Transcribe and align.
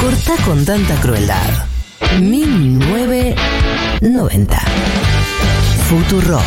Corta 0.00 0.36
con 0.46 0.64
tanta 0.64 0.94
crueldad. 1.02 1.66
1990. 2.20 4.58
Futurock. 5.88 6.40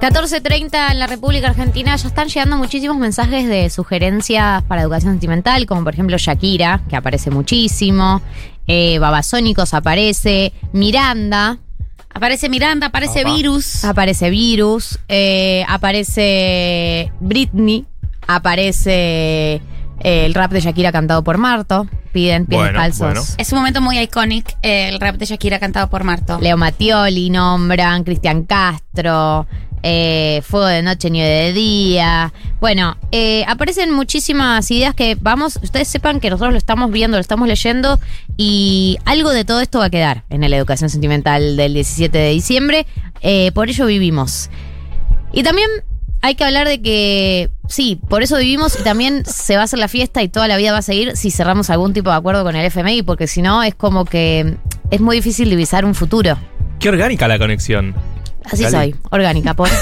...14.30 0.00 0.90
en 0.90 0.98
la 0.98 1.06
República 1.06 1.48
Argentina... 1.48 1.94
...ya 1.96 2.08
están 2.08 2.28
llegando 2.28 2.58
muchísimos 2.58 2.98
mensajes 2.98 3.48
de 3.48 3.70
sugerencias... 3.70 4.62
...para 4.64 4.82
educación 4.82 5.14
sentimental... 5.14 5.64
...como 5.64 5.82
por 5.82 5.94
ejemplo 5.94 6.18
Shakira... 6.18 6.82
...que 6.90 6.96
aparece 6.96 7.30
muchísimo... 7.30 8.20
Eh, 8.66 8.98
Babasónicos 8.98 9.72
aparece... 9.72 10.52
Miranda... 10.74 11.63
Aparece 12.14 12.48
Miranda, 12.48 12.86
aparece 12.86 13.20
Opa. 13.22 13.34
Virus. 13.34 13.84
Aparece 13.84 14.30
Virus... 14.30 14.98
eh, 15.08 15.64
Aparece 15.68 17.12
Britney... 17.20 17.84
Aparece... 18.26 19.54
eh, 19.54 19.60
el 20.00 20.32
rap 20.34 20.50
de 20.52 20.60
Shakira 20.60 20.92
cantado 20.92 21.22
por 21.24 21.38
Marto... 21.38 21.86
Piden 22.12 22.46
pies 22.46 22.60
Bueno, 22.60 22.78
descalzos... 22.78 22.98
bueno. 23.00 23.22
Es 23.38 23.50
un 23.52 23.58
momento 23.58 23.80
muy 23.80 23.98
icónico, 23.98 24.52
eh, 24.62 24.88
el 24.88 25.00
rap 25.00 25.16
de 25.16 25.26
Shakira 25.26 25.58
cantado 25.58 25.90
por 25.90 26.04
Marto. 26.04 26.38
Leo 26.40 26.56
Mattioli 26.56 27.28
nombran, 27.28 28.04
Cristian 28.04 28.44
Castro, 28.44 29.48
eh, 29.86 30.40
Fuego 30.42 30.66
de 30.66 30.82
Noche, 30.82 31.10
Nieve 31.10 31.28
de 31.28 31.52
Día. 31.52 32.32
Bueno, 32.58 32.96
eh, 33.12 33.44
aparecen 33.46 33.92
muchísimas 33.92 34.70
ideas 34.70 34.94
que 34.94 35.14
vamos, 35.20 35.58
ustedes 35.62 35.88
sepan 35.88 36.20
que 36.20 36.30
nosotros 36.30 36.52
lo 36.52 36.58
estamos 36.58 36.90
viendo, 36.90 37.18
lo 37.18 37.20
estamos 37.20 37.46
leyendo 37.46 38.00
y 38.38 38.96
algo 39.04 39.30
de 39.30 39.44
todo 39.44 39.60
esto 39.60 39.80
va 39.80 39.86
a 39.86 39.90
quedar 39.90 40.24
en 40.30 40.40
la 40.48 40.56
educación 40.56 40.88
sentimental 40.88 41.58
del 41.58 41.74
17 41.74 42.16
de 42.16 42.30
diciembre. 42.30 42.86
Eh, 43.20 43.52
por 43.52 43.68
ello 43.68 43.84
vivimos. 43.84 44.48
Y 45.34 45.42
también 45.42 45.68
hay 46.22 46.34
que 46.34 46.44
hablar 46.44 46.66
de 46.66 46.80
que, 46.80 47.50
sí, 47.68 48.00
por 48.08 48.22
eso 48.22 48.38
vivimos 48.38 48.80
y 48.80 48.84
también 48.84 49.26
se 49.26 49.56
va 49.56 49.60
a 49.60 49.64
hacer 49.64 49.78
la 49.78 49.88
fiesta 49.88 50.22
y 50.22 50.30
toda 50.30 50.48
la 50.48 50.56
vida 50.56 50.72
va 50.72 50.78
a 50.78 50.82
seguir 50.82 51.14
si 51.14 51.30
cerramos 51.30 51.68
algún 51.68 51.92
tipo 51.92 52.08
de 52.08 52.16
acuerdo 52.16 52.42
con 52.42 52.56
el 52.56 52.64
FMI, 52.64 53.02
porque 53.02 53.26
si 53.26 53.42
no 53.42 53.62
es 53.62 53.74
como 53.74 54.06
que 54.06 54.56
es 54.90 55.00
muy 55.02 55.16
difícil 55.16 55.50
divisar 55.50 55.84
un 55.84 55.94
futuro. 55.94 56.38
Qué 56.80 56.88
orgánica 56.88 57.28
la 57.28 57.38
conexión. 57.38 57.94
Así 58.44 58.64
soy, 58.70 58.94
orgánica, 59.10 59.54
por. 59.54 59.68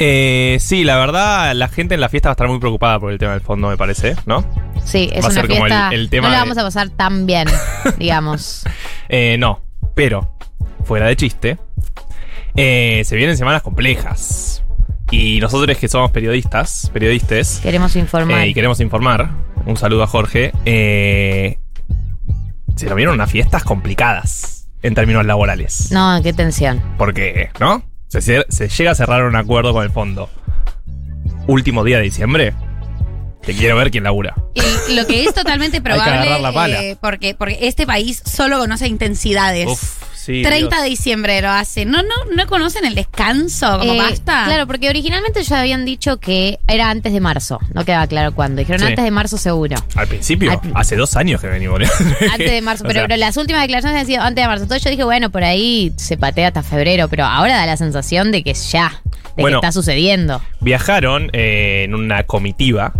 Eh, 0.00 0.58
sí, 0.60 0.84
la 0.84 0.96
verdad, 0.96 1.52
la 1.54 1.66
gente 1.68 1.94
en 1.96 2.00
la 2.00 2.08
fiesta 2.08 2.28
va 2.28 2.32
a 2.32 2.34
estar 2.34 2.46
muy 2.48 2.60
preocupada 2.60 3.00
por 3.00 3.10
el 3.10 3.18
tema 3.18 3.32
del 3.32 3.40
fondo, 3.40 3.68
me 3.68 3.76
parece, 3.76 4.14
¿no? 4.26 4.44
Sí, 4.84 5.08
es 5.12 5.24
Va 5.24 5.28
a 5.28 5.30
una 5.32 5.40
ser 5.40 5.48
como 5.48 5.66
el- 5.66 5.72
fiesta. 5.72 5.88
el 5.92 6.08
tema 6.08 6.28
no 6.28 6.30
la 6.32 6.36
de- 6.38 6.42
vamos 6.44 6.58
a 6.58 6.62
pasar 6.62 6.88
tan 6.90 7.26
bien, 7.26 7.48
digamos. 7.98 8.62
Eh, 9.08 9.36
no, 9.40 9.60
pero, 9.96 10.36
fuera 10.84 11.06
de 11.06 11.16
chiste, 11.16 11.58
eh, 12.54 13.02
se 13.04 13.16
vienen 13.16 13.36
semanas 13.36 13.62
complejas. 13.62 14.62
Y 15.10 15.40
nosotros 15.40 15.76
que 15.78 15.88
somos 15.88 16.12
periodistas, 16.12 16.90
periodistas, 16.92 17.58
Queremos 17.62 17.96
informar. 17.96 18.42
eh, 18.42 18.48
y 18.48 18.54
queremos 18.54 18.78
informar, 18.78 19.30
un 19.66 19.76
saludo 19.76 20.04
a 20.04 20.06
Jorge, 20.06 20.52
eh, 20.64 21.58
se 22.76 22.86
nos 22.86 22.94
vieron 22.94 23.14
unas 23.14 23.30
fiestas 23.30 23.64
complicadas 23.64 24.57
en 24.82 24.94
términos 24.94 25.26
laborales. 25.26 25.90
No, 25.90 26.20
qué 26.22 26.32
tensión. 26.32 26.82
Porque, 26.98 27.50
¿no? 27.60 27.82
Se, 28.08 28.20
llega 28.68 28.90
a 28.90 28.94
cerrar 28.94 29.24
un 29.24 29.36
acuerdo 29.36 29.72
con 29.72 29.84
el 29.84 29.90
fondo. 29.90 30.30
Último 31.46 31.84
día 31.84 31.98
de 31.98 32.04
diciembre. 32.04 32.54
Te 33.42 33.54
quiero 33.54 33.76
ver 33.76 33.90
quién 33.90 34.04
labura. 34.04 34.34
Y 34.54 34.94
lo 34.94 35.06
que 35.06 35.24
es 35.24 35.34
totalmente 35.34 35.82
que 35.82 35.92
agarrar 35.92 36.20
probable, 36.20 36.42
la 36.42 36.52
pala. 36.52 36.82
eh, 36.82 36.96
porque, 37.00 37.34
porque 37.34 37.58
este 37.62 37.86
país 37.86 38.22
solo 38.24 38.58
conoce 38.58 38.86
intensidades. 38.88 39.68
Uf, 39.68 40.02
sí. 40.28 40.42
30 40.42 40.68
Dios. 40.68 40.82
de 40.82 40.88
diciembre 40.88 41.42
lo 41.42 41.48
hace. 41.50 41.84
¿No, 41.84 42.02
no, 42.02 42.14
¿No 42.36 42.46
conocen 42.46 42.84
el 42.84 42.94
descanso? 42.94 43.78
Como 43.78 43.94
Eh, 43.94 43.98
basta. 43.98 44.44
Claro, 44.44 44.66
porque 44.66 44.88
originalmente 44.88 45.42
ya 45.42 45.60
habían 45.60 45.84
dicho 45.84 46.18
que 46.18 46.58
era 46.68 46.90
antes 46.90 47.12
de 47.12 47.20
marzo. 47.20 47.58
No 47.74 47.84
quedaba 47.84 48.06
claro 48.06 48.34
cuándo. 48.34 48.60
Dijeron 48.60 48.80
Sí. 48.80 48.86
antes 48.86 49.04
de 49.04 49.10
marzo 49.10 49.38
seguro. 49.38 49.76
Al 49.96 50.06
principio, 50.06 50.52
Al- 50.52 50.60
hace 50.74 50.96
dos 50.96 51.16
años 51.16 51.40
que 51.40 51.46
venimos. 51.48 51.80
Antes 52.32 52.50
de 52.50 52.60
marzo, 52.62 52.84
O 52.84 52.86
pero, 52.86 53.00
sea, 53.00 53.08
pero 53.08 53.16
las 53.18 53.36
últimas 53.36 53.62
declaraciones 53.62 54.00
han 54.00 54.06
sido 54.06 54.22
antes 54.22 54.42
de 54.42 54.48
marzo. 54.48 54.62
Entonces 54.64 54.84
yo 54.84 54.90
dije, 54.90 55.04
bueno, 55.04 55.30
por 55.30 55.42
ahí 55.44 55.92
se 55.96 56.16
patea 56.16 56.48
hasta 56.48 56.62
febrero, 56.62 57.08
pero 57.08 57.24
ahora 57.24 57.56
da 57.56 57.66
la 57.66 57.76
sensación 57.76 58.30
de 58.32 58.42
que 58.42 58.54
ya, 58.54 59.00
de 59.36 59.42
Bueno. 59.42 59.60
que 59.60 59.66
está 59.66 59.72
sucediendo. 59.72 60.42
Viajaron 60.60 61.30
eh, 61.32 61.82
en 61.84 61.94
una 61.94 62.24
comitiva 62.24 62.92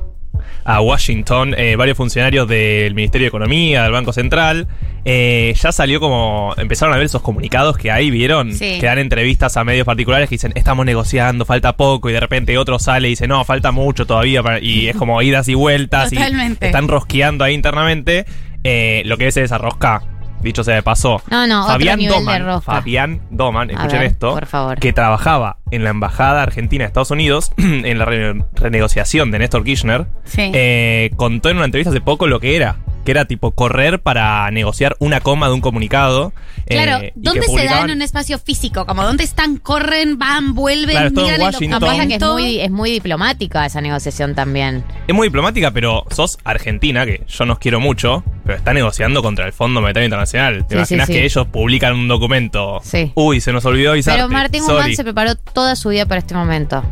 a 0.65 0.81
Washington 0.81 1.55
eh, 1.57 1.77
varios 1.77 1.97
funcionarios 1.97 2.49
del 2.49 2.95
Ministerio 2.95 3.27
de 3.27 3.29
Economía, 3.29 3.83
del 3.85 3.93
Banco 3.93 4.13
Central. 4.13 4.69
Eh, 5.05 5.55
ya 5.59 5.73
salió 5.73 6.01
como. 6.01 6.55
Empezaron 6.59 6.93
a 6.95 6.99
ver 6.99 7.07
esos 7.07 7.23
comunicados 7.23 7.79
que 7.79 7.91
hay, 7.91 8.11
¿vieron? 8.11 8.53
Sí. 8.53 8.79
Que 8.79 8.87
dan 8.87 8.99
entrevistas 8.99 9.57
a 9.57 9.65
medios 9.65 9.87
particulares 9.87 10.29
que 10.29 10.35
dicen, 10.35 10.53
estamos 10.55 10.85
negociando, 10.85 11.45
falta 11.45 11.77
poco, 11.77 12.11
y 12.11 12.13
de 12.13 12.21
repente 12.21 12.59
otro 12.59 12.79
sale 12.79 13.09
y 13.09 13.13
dice, 13.13 13.27
no, 13.27 13.45
falta 13.45 13.73
mucho 13.73 14.07
todavía, 14.07 14.43
para-", 14.43 14.61
y 14.61 14.89
es 14.89 14.97
como 14.97 15.23
idas 15.23 15.49
y 15.49 15.55
vueltas, 15.55 16.11
Totalmente. 16.11 16.67
y 16.67 16.69
están 16.69 16.89
rosqueando 16.89 17.45
ahí 17.45 17.55
internamente. 17.55 18.27
Eh, 18.65 19.03
lo 19.07 19.17
que 19.17 19.29
es 19.29 19.37
esa 19.37 19.57
rosca, 19.57 20.03
dicho 20.41 20.63
sea 20.65 20.75
de 20.75 20.83
paso. 20.83 21.23
No, 21.31 21.47
no, 21.47 21.67
Fabián 21.67 22.01
Doman. 22.07 22.63
Fabián 22.63 23.21
Doman, 23.31 23.71
escuchen 23.71 23.99
ver, 24.01 24.07
esto, 24.09 24.35
por 24.35 24.47
favor. 24.47 24.79
que 24.79 24.93
trabajaba 24.93 25.57
en 25.71 25.85
la 25.85 25.91
embajada 25.91 26.43
argentina 26.43 26.85
de 26.85 26.87
Estados 26.89 27.11
Unidos 27.11 27.53
en 27.57 27.99
la 27.99 28.05
re- 28.05 28.43
renegociación 28.55 29.31
de 29.31 29.39
Néstor 29.41 29.65
Kirchner, 29.65 30.07
Sí. 30.25 30.51
eh, 30.55 31.11
contó 31.17 31.49
en 31.51 31.57
una 31.57 31.65
entrevista 31.67 31.91
hace 31.91 32.01
poco 32.01 32.27
lo 32.27 32.41
que 32.41 32.57
era, 32.57 32.77
que 33.09 33.13
era 33.13 33.25
tipo 33.25 33.53
correr 33.53 34.01
para 34.01 34.51
negociar 34.51 34.95
una 34.99 35.23
coma 35.23 35.49
de 35.49 35.55
un 35.55 35.63
comunicado. 35.63 36.35
Claro, 36.67 37.03
eh, 37.03 37.15
y 37.17 37.19
¿dónde 37.19 37.47
se 37.47 37.65
da 37.65 37.81
en 37.81 37.93
un 37.93 38.03
espacio 38.03 38.39
físico? 38.39 38.85
Como 38.85 39.03
dónde 39.03 39.25
están, 39.25 39.57
corren, 39.57 40.19
van, 40.19 40.55
vuelven, 40.55 40.95
Claro, 40.95 41.11
miran 41.13 41.35
el 41.37 41.41
Washington. 41.41 41.81
No, 41.81 41.87
pasa 41.87 42.07
que 42.07 42.17
es 42.17 42.21
muy, 42.21 42.61
es 42.61 42.71
muy 42.71 42.91
diplomática 42.91 43.65
esa 43.65 43.81
negociación 43.81 44.35
también. 44.35 44.85
Es 45.07 45.15
muy 45.15 45.29
diplomática, 45.29 45.71
pero 45.71 46.05
sos 46.11 46.37
argentina, 46.45 47.07
que 47.07 47.23
yo 47.27 47.47
nos 47.47 47.59
quiero 47.59 47.81
mucho, 47.81 48.25
pero 48.45 48.59
está 48.59 48.75
negociando 48.75 49.23
contra 49.23 49.47
el 49.47 49.55
Fondo 49.55 49.81
Monetario 49.81 50.05
Internacional. 50.05 50.67
¿Te 50.67 50.75
Sí, 50.75 50.75
imaginas 50.75 51.07
sí, 51.07 51.13
sí. 51.15 51.19
que 51.19 51.25
ellos 51.25 51.47
publican 51.47 51.95
un 51.95 52.09
documento? 52.09 52.83
Sí. 52.85 53.11
Uy, 53.15 53.41
se 53.41 53.55
nos 53.55 53.65
olvidó 53.65 53.93
avisarte. 53.93 54.19
Pero 54.19 54.31
Martín. 54.31 54.65
Guzmán 54.65 54.95
se 54.95 55.03
preparó 55.03 55.35
toda 55.35 55.77
su 55.77 55.89
vida 55.89 56.05
para 56.05 56.19
este 56.19 56.35
momento. 56.35 56.85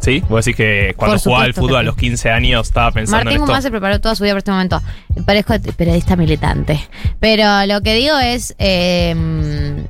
¿Sí? 0.00 0.22
Vos 0.28 0.44
decís 0.44 0.56
que 0.56 0.94
cuando 0.96 1.18
jugaba 1.18 1.44
al 1.44 1.54
fútbol 1.54 1.76
a 1.76 1.82
los 1.82 1.94
15 1.96 2.30
años 2.30 2.66
estaba 2.68 2.90
pensando 2.90 3.18
Martín 3.18 3.32
en 3.32 3.34
esto. 3.36 3.46
Guzmán 3.46 3.62
se 3.62 3.70
preparó 3.70 4.00
toda 4.00 4.14
su 4.14 4.22
vida 4.24 4.32
para 4.32 4.38
este 4.38 4.50
momento. 4.50 4.82
Parezco 5.26 5.54
periodista 5.76 6.16
militante. 6.16 6.80
Pero 7.20 7.44
lo 7.66 7.80
que 7.82 7.94
digo 7.94 8.18
es. 8.18 8.54
eh, 8.58 9.84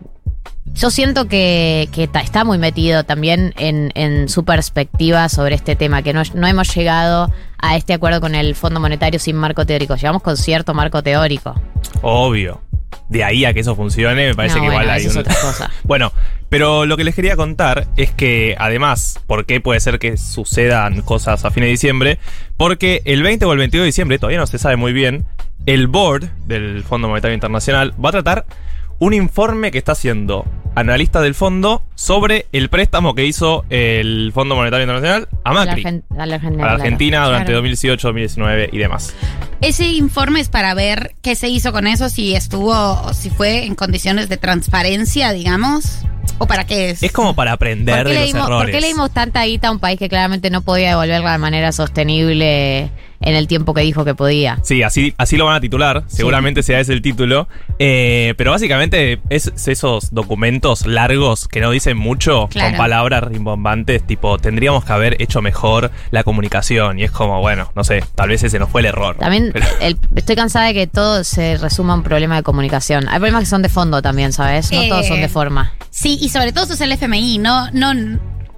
yo 0.73 0.91
siento 0.91 1.27
que, 1.27 1.89
que 1.93 2.07
ta- 2.07 2.21
está 2.21 2.45
muy 2.45 2.57
metido 2.57 3.03
también 3.05 3.53
en, 3.59 3.91
en 3.97 4.29
su 4.29 4.45
perspectiva 4.45 5.29
sobre 5.29 5.57
este 5.57 5.75
tema, 5.75 6.03
que 6.03 6.13
no, 6.13 6.23
no 6.35 6.47
hemos 6.47 6.73
llegado 6.75 7.33
a 7.59 7.77
este 7.77 7.93
acuerdo 7.93 8.21
con 8.21 8.37
el 8.37 8.55
Fondo 8.55 8.79
Monetario 8.79 9.19
sin 9.19 9.35
marco 9.37 9.67
teórico. 9.67 9.97
Llegamos 9.97 10.23
con 10.23 10.37
cierto 10.37 10.73
marco 10.73 11.03
teórico. 11.03 11.61
Obvio. 12.03 12.61
De 13.09 13.25
ahí 13.25 13.45
a 13.45 13.53
que 13.53 13.61
eso 13.61 13.75
funcione, 13.75 14.29
me 14.29 14.35
parece 14.37 14.55
No, 14.57 14.61
que 14.63 14.67
igual 14.69 14.85
bueno, 14.87 14.93
hay 14.93 15.01
eso 15.01 15.11
es 15.11 15.15
un... 15.17 15.21
otra 15.23 15.35
cosa. 15.41 15.71
Bueno, 15.83 16.13
pero 16.51 16.85
lo 16.85 16.97
que 16.97 17.05
les 17.05 17.15
quería 17.15 17.37
contar 17.37 17.87
es 17.97 18.11
que 18.11 18.57
además, 18.59 19.21
¿por 19.27 19.47
qué 19.47 19.61
puede 19.61 19.81
ser 19.81 19.99
que 19.99 20.17
sucedan 20.17 21.01
cosas 21.03 21.45
a 21.45 21.51
fin 21.51 21.63
de 21.63 21.71
diciembre? 21.71 22.19
Porque 22.57 23.03
el 23.05 23.23
20 23.23 23.47
o 23.47 23.53
el 23.53 23.59
22 23.59 23.85
de 23.85 23.87
diciembre, 23.87 24.19
todavía 24.19 24.41
no 24.41 24.47
se 24.47 24.59
sabe 24.59 24.77
muy 24.77 24.93
bien, 24.93 25.25
el 25.67 25.87
board 25.87 26.29
del 26.47 26.83
Fondo 26.85 27.09
Monetario 27.09 27.35
Internacional 27.35 27.95
va 28.05 28.09
a 28.11 28.13
tratar 28.13 28.47
un 28.99 29.15
informe 29.15 29.71
que 29.71 29.79
está 29.79 29.93
haciendo 29.93 30.45
analista 30.75 31.21
del 31.21 31.35
fondo 31.35 31.83
sobre 31.95 32.47
el 32.53 32.69
préstamo 32.69 33.15
que 33.15 33.25
hizo 33.25 33.65
el 33.71 34.31
Fondo 34.35 34.55
Monetario 34.57 34.85
Internacional 34.85 35.29
a 35.43 35.51
A 35.51 35.55
la, 35.55 35.65
Macri. 35.67 35.85
A 35.87 35.87
la 35.87 35.93
Argentina. 35.95 36.23
A 36.23 36.27
la 36.27 36.39
claro. 36.39 36.71
Argentina 36.75 37.25
durante 37.25 37.47
Claro. 37.47 37.59
2018, 37.59 38.09
2019 38.09 38.71
y 38.73 38.79
demás. 38.79 39.15
Ese 39.61 39.87
informe 39.87 40.41
es 40.41 40.49
para 40.49 40.75
ver 40.75 41.15
qué 41.23 41.35
se 41.35 41.49
hizo 41.49 41.73
con 41.73 41.87
eso, 41.87 42.09
si 42.09 42.35
estuvo, 42.35 42.73
o 42.73 43.15
si 43.15 43.31
fue 43.31 43.65
en 43.65 43.75
condiciones 43.75 44.29
de 44.29 44.37
transparencia, 44.37 45.33
digamos. 45.33 46.03
¿O 46.43 46.47
para 46.47 46.65
qué 46.65 46.89
es? 46.91 47.03
Es 47.03 47.13
como 47.13 47.35
para 47.35 47.53
aprender 47.53 47.97
¿Por 47.97 48.05
qué, 48.07 48.09
de 48.09 48.15
le 48.15 48.21
los 48.21 48.27
dimos, 48.33 48.49
errores. 48.49 48.65
por 48.65 48.73
qué 48.73 48.81
le 48.81 48.87
dimos 48.87 49.11
tanta 49.13 49.45
guita 49.45 49.69
a 49.69 49.71
un 49.73 49.79
país 49.79 49.99
que 49.99 50.09
claramente 50.09 50.49
no 50.49 50.63
podía 50.63 50.89
devolverla 50.89 51.33
de 51.33 51.39
manera 51.39 51.71
sostenible 51.71 52.91
en 53.21 53.35
el 53.37 53.47
tiempo 53.47 53.75
que 53.75 53.83
dijo 53.83 54.05
que 54.05 54.15
podía? 54.15 54.59
Sí, 54.63 54.83
así, 54.83 55.15
así 55.19 55.37
lo 55.37 55.45
van 55.47 55.57
a 55.57 55.61
titular, 55.61 56.05
seguramente 56.07 56.63
sea 56.63 56.81
ese 56.81 56.93
el 56.93 57.03
título. 57.03 57.49
Eh, 57.79 58.35
pero 58.37 58.51
básicamente 58.51 59.21
es 59.31 59.53
esos 59.67 60.13
documentos 60.13 60.87
largos 60.87 61.49
que 61.49 61.61
no 61.61 61.71
dicen 61.71 61.97
mucho, 61.97 62.49
Claro. 62.49 62.71
con 62.71 62.79
palabras 62.79 63.25
rimbombantes, 63.25 64.07
tipo, 64.07 64.39
tendríamos 64.39 64.85
que 64.85 64.93
haber 64.93 65.21
hecho 65.23 65.41
mejor 65.43 65.91
la 66.11 66.25
comunicación. 66.25 66.99
Y 66.99 67.05
es 67.05 67.11
como, 67.11 67.41
bueno, 67.41 67.71
no 67.75 67.85
sé, 67.85 68.03
tal 68.15 68.29
vez 68.31 68.43
ese 68.43 68.59
no 68.59 68.67
fue 68.67 68.81
el 68.83 68.87
error. 68.87 69.17
También 69.19 69.51
Pero- 69.53 69.67
el- 69.81 69.99
estoy 70.17 70.37
cansada 70.37 70.67
de 70.67 70.75
que 70.75 70.87
todo 70.87 71.25
se 71.25 71.57
resuma 71.59 71.93
a 71.95 71.97
un 71.97 72.03
problema 72.03 72.37
de 72.37 72.43
comunicación. 72.43 73.09
Hay 73.09 73.17
problemas 73.19 73.43
que 73.45 73.51
son 73.51 73.63
de 73.63 73.69
fondo 73.69 74.03
también, 74.03 74.33
¿sabes? 74.33 74.71
No 74.73 74.83
Eh, 74.83 74.89
todos 74.89 75.07
son 75.07 75.21
de 75.21 75.29
forma. 75.29 75.73
Sí, 75.91 76.19
y 76.21 76.29
sobre 76.31 76.53
todo 76.53 76.65
eso 76.65 76.75
es 76.75 76.81
el 76.81 76.93
FMI, 76.93 77.39
no, 77.39 77.71
no, 77.73 77.93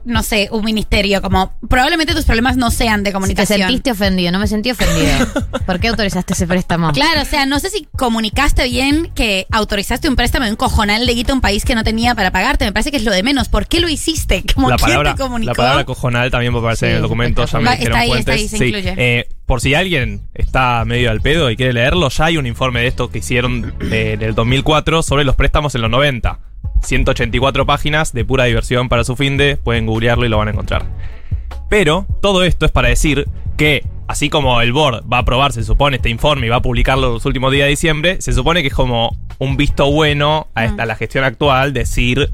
no 0.04 0.22
sé, 0.22 0.48
un 0.50 0.64
ministerio, 0.64 1.22
como 1.22 1.52
probablemente 1.68 2.14
tus 2.14 2.24
problemas 2.24 2.56
no 2.56 2.70
sean 2.70 3.02
de 3.02 3.10
Si 3.10 3.12
te 3.12 3.14
comunicación. 3.14 3.58
sentiste 3.60 3.90
ofendido, 3.92 4.32
no 4.32 4.38
me 4.38 4.46
sentí 4.46 4.70
ofendido. 4.70 5.12
¿Por 5.66 5.78
qué 5.80 5.88
autorizaste 5.88 6.32
ese 6.34 6.46
préstamo? 6.46 6.92
Claro, 6.92 7.22
o 7.22 7.24
sea, 7.24 7.46
no 7.46 7.58
sé 7.60 7.70
si 7.70 7.86
comunicaste 7.96 8.68
bien 8.68 9.10
que 9.14 9.46
autorizaste 9.50 10.08
un 10.08 10.16
préstamo 10.16 10.44
de 10.44 10.50
un 10.50 10.56
cojonal 10.56 11.06
de 11.06 11.14
guita 11.14 11.32
a 11.32 11.34
un 11.36 11.40
país 11.40 11.64
que 11.64 11.74
no 11.74 11.84
tenía 11.84 12.14
para 12.14 12.30
pagarte. 12.30 12.64
Me 12.64 12.72
parece 12.72 12.90
que 12.90 12.96
es 12.96 13.04
lo 13.04 13.12
de 13.12 13.22
menos. 13.22 13.48
¿Por 13.48 13.66
qué 13.66 13.80
lo 13.80 13.88
hiciste? 13.88 14.44
Como 14.54 14.68
la 14.70 14.76
quién 14.76 14.88
palabra, 14.88 15.14
te 15.14 15.22
comunicó. 15.22 15.50
la 15.50 15.54
palabra 15.54 15.84
cojonal 15.84 16.30
también 16.30 16.52
va 16.52 16.58
a 16.58 16.60
aparecer 16.60 16.88
Sí, 16.88 16.90
en 16.90 16.96
el 16.96 17.02
documento, 17.02 17.44
ya 17.44 17.58
me 17.58 17.64
Va- 17.66 17.72
dijeron 17.76 17.98
está 17.98 18.00
ahí, 18.00 18.10
está 18.18 18.32
fuentes. 18.32 18.34
ahí, 18.34 18.48
se 18.48 18.58
Sí, 18.58 18.64
incluye. 18.66 18.94
eh, 18.96 19.28
por 19.46 19.60
si 19.60 19.74
alguien 19.74 20.22
está 20.34 20.84
medio 20.84 21.10
al 21.10 21.20
pedo 21.20 21.50
y 21.50 21.56
quiere 21.56 21.72
leerlo, 21.72 22.08
ya 22.08 22.24
hay 22.26 22.36
un 22.38 22.46
informe 22.46 22.80
de 22.80 22.86
esto 22.88 23.10
que 23.10 23.18
hicieron 23.18 23.74
eh, 23.90 24.12
en 24.14 24.22
el 24.22 24.34
2004 24.34 25.02
sobre 25.02 25.24
los 25.24 25.36
préstamos 25.36 25.74
en 25.74 25.82
los 25.82 25.90
90. 25.90 26.38
184 26.82 27.66
páginas 27.66 28.12
de 28.12 28.24
pura 28.24 28.44
diversión 28.44 28.88
para 28.88 29.04
su 29.04 29.16
fin 29.16 29.36
de, 29.36 29.56
pueden 29.56 29.86
googlearlo 29.86 30.26
y 30.26 30.28
lo 30.28 30.38
van 30.38 30.48
a 30.48 30.50
encontrar. 30.52 30.84
Pero 31.68 32.06
todo 32.20 32.44
esto 32.44 32.66
es 32.66 32.72
para 32.72 32.88
decir 32.88 33.28
que, 33.56 33.84
así 34.08 34.28
como 34.28 34.60
el 34.60 34.72
board 34.72 35.04
va 35.10 35.18
a 35.18 35.20
aprobar, 35.20 35.52
se 35.52 35.64
supone, 35.64 35.96
este 35.96 36.10
informe 36.10 36.46
y 36.46 36.50
va 36.50 36.56
a 36.56 36.62
publicarlo 36.62 37.12
los 37.12 37.24
últimos 37.24 37.52
días 37.52 37.66
de 37.66 37.70
diciembre, 37.70 38.20
se 38.20 38.32
supone 38.32 38.62
que 38.62 38.68
es 38.68 38.74
como 38.74 39.16
un 39.38 39.56
visto 39.56 39.90
bueno 39.90 40.48
a, 40.54 40.64
esta, 40.66 40.82
a 40.82 40.86
la 40.86 40.96
gestión 40.96 41.24
actual 41.24 41.72
decir 41.72 42.30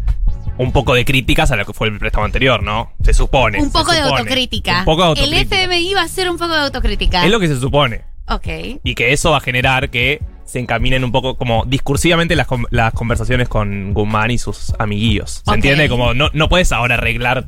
un 0.59 0.73
poco 0.73 0.95
de 0.95 1.05
críticas 1.05 1.51
a 1.53 1.57
lo 1.57 1.65
que 1.65 1.73
fue 1.73 1.89
el 1.89 1.99
préstamo 1.99 2.25
anterior, 2.25 2.63
¿no? 2.63 2.93
Se 3.03 3.15
supone. 3.15 3.61
Un 3.61 3.71
poco 3.71 3.93
de 3.93 3.99
supone. 3.99 4.19
autocrítica. 4.19 4.81
Un 4.81 4.85
poco 4.85 5.15
de 5.15 5.25
El. 5.25 5.35
FMI 5.35 5.95
va 5.95 6.03
a 6.03 6.09
ser 6.09 6.29
un 6.29 6.37
poco 6.37 6.53
de 6.53 6.61
autocrítica. 6.61 7.25
Es 7.25 7.31
lo 7.31 7.39
que 7.39 7.47
se 7.49 7.59
supone. 7.59 8.03
Ok. 8.29 8.49
Y 8.83 8.95
que 8.95 9.13
eso 9.13 9.31
va 9.31 9.39
a 9.39 9.41
generar 9.41 9.89
que 9.91 10.21
se 10.49 10.59
encaminen 10.59 11.05
un 11.05 11.13
poco 11.13 11.37
como 11.37 11.65
discursivamente 11.67 12.35
las, 12.35 12.47
las 12.71 12.95
conversaciones 12.95 13.49
con 13.49 13.93
Guzmán 13.93 14.31
y 14.31 14.39
sus 14.39 14.75
amiguillos. 14.79 15.43
¿Se 15.47 15.55
entiende? 15.55 15.89
Como 15.91 16.15
no, 16.15 16.31
no 16.33 16.49
puedes 16.49 16.73
ahora 16.73 16.95
arreglar. 16.95 17.45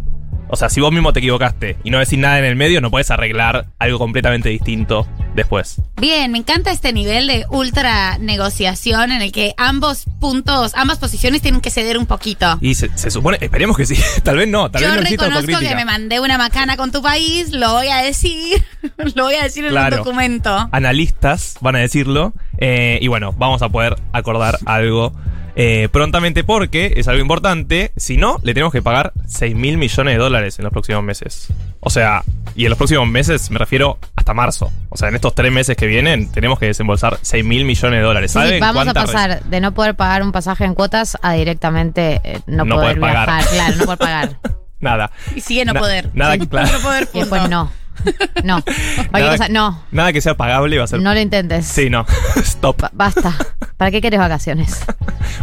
O 0.52 0.56
sea, 0.56 0.68
si 0.68 0.80
vos 0.80 0.92
mismo 0.92 1.12
te 1.12 1.20
equivocaste 1.20 1.76
y 1.84 1.90
no 1.90 1.98
decís 1.98 2.18
nada 2.18 2.38
en 2.38 2.44
el 2.44 2.56
medio, 2.56 2.80
no 2.80 2.90
puedes 2.90 3.10
arreglar 3.10 3.66
algo 3.78 3.98
completamente 3.98 4.48
distinto 4.48 5.06
después. 5.34 5.80
Bien, 6.00 6.32
me 6.32 6.38
encanta 6.38 6.72
este 6.72 6.92
nivel 6.92 7.26
de 7.28 7.46
ultra 7.50 8.18
negociación 8.18 9.12
en 9.12 9.22
el 9.22 9.30
que 9.32 9.54
ambos 9.56 10.04
puntos, 10.20 10.72
ambas 10.74 10.98
posiciones 10.98 11.40
tienen 11.42 11.60
que 11.60 11.70
ceder 11.70 11.96
un 11.98 12.06
poquito. 12.06 12.58
Y 12.60 12.74
se, 12.74 12.90
se 12.96 13.10
supone, 13.10 13.38
esperemos 13.40 13.76
que 13.76 13.86
sí. 13.86 13.96
Tal 14.24 14.36
vez 14.38 14.48
no, 14.48 14.70
tal 14.70 14.82
Yo 14.82 14.88
vez 14.88 14.96
no 14.96 15.02
exista 15.02 15.26
reconozco 15.28 15.60
que 15.60 15.74
me 15.76 15.84
mandé 15.84 16.18
una 16.20 16.36
macana 16.36 16.76
con 16.76 16.90
tu 16.90 17.00
país, 17.02 17.52
lo 17.52 17.72
voy 17.72 17.88
a 17.88 17.98
decir, 18.02 18.64
lo 19.14 19.24
voy 19.24 19.34
a 19.34 19.44
decir 19.44 19.64
en 19.64 19.70
Claro. 19.70 19.98
un 19.98 20.02
documento. 20.04 20.68
analistas 20.72 21.56
van 21.60 21.76
a 21.76 21.78
decirlo. 21.78 22.32
eh, 22.58 22.98
y 23.00 23.06
bueno, 23.08 23.32
vamos 23.38 23.62
a 23.62 23.68
poder 23.68 23.96
acordar 24.12 24.58
algo 24.66 25.12
eh, 25.56 25.88
prontamente 25.90 26.44
porque 26.44 26.94
es 26.96 27.08
algo 27.08 27.20
importante. 27.20 27.92
Si 27.96 28.16
no, 28.16 28.38
le 28.42 28.54
tenemos 28.54 28.72
que 28.72 28.82
pagar 28.82 29.12
6 29.26 29.54
mil 29.54 29.76
millones 29.78 30.14
de 30.14 30.18
dólares 30.18 30.58
en 30.58 30.64
los 30.64 30.72
próximos 30.72 31.02
meses. 31.02 31.48
O 31.80 31.90
sea, 31.90 32.22
y 32.54 32.64
en 32.64 32.70
los 32.70 32.76
próximos 32.78 33.06
meses 33.08 33.50
me 33.50 33.58
refiero 33.58 33.98
hasta 34.16 34.34
marzo. 34.34 34.70
O 34.90 34.96
sea, 34.96 35.08
en 35.08 35.14
estos 35.14 35.34
tres 35.34 35.50
meses 35.52 35.76
que 35.76 35.86
vienen 35.86 36.30
tenemos 36.30 36.58
que 36.58 36.66
desembolsar 36.66 37.18
6 37.22 37.44
mil 37.44 37.64
millones 37.64 37.98
de 38.00 38.04
dólares. 38.04 38.30
Sí, 38.32 38.38
¿Saben 38.38 38.60
vamos 38.60 38.86
a 38.88 38.94
pasar 38.94 39.42
de 39.44 39.60
no 39.60 39.72
poder 39.72 39.94
pagar 39.94 40.22
un 40.22 40.32
pasaje 40.32 40.64
en 40.64 40.74
cuotas 40.74 41.16
a 41.22 41.32
directamente 41.34 42.20
eh, 42.24 42.40
no, 42.46 42.64
No 42.64 42.76
poder, 42.76 42.98
poder 42.98 43.14
pagar. 43.14 43.26
viajar. 43.28 43.54
Claro, 43.54 43.76
no 43.76 43.84
poder 43.84 43.98
pagar. 43.98 44.36
Nada. 44.80 45.10
Y 45.36 45.40
sigue 45.42 45.64
no 45.66 45.74
Na- 45.74 45.80
poder. 45.80 46.10
nada 46.14 46.32
Sí, 46.34 46.38
que- 46.40 46.48
claro. 46.48 46.72
No 46.72 46.78
poder, 46.80 47.08
Y 47.12 47.18
después 47.20 47.48
no. 47.50 47.70
No. 48.44 48.62
Cualquier 48.62 49.10
Nada- 49.12 49.30
cosa, 49.36 49.48
no. 49.48 49.82
Nada 49.92 50.12
que 50.12 50.20
sea 50.20 50.34
pagable 50.36 50.78
va 50.78 50.84
a 50.84 50.86
ser. 50.86 51.00
No 51.00 51.12
lo 51.14 51.20
intentes. 51.20 51.66
Sí, 51.66 51.90
no. 51.90 52.06
Stop. 52.36 52.80
Ba- 52.80 52.90
Basta. 52.94 53.34
¿Para 53.76 53.90
qué 53.90 54.00
quieres 54.00 54.18
vacaciones? 54.20 54.80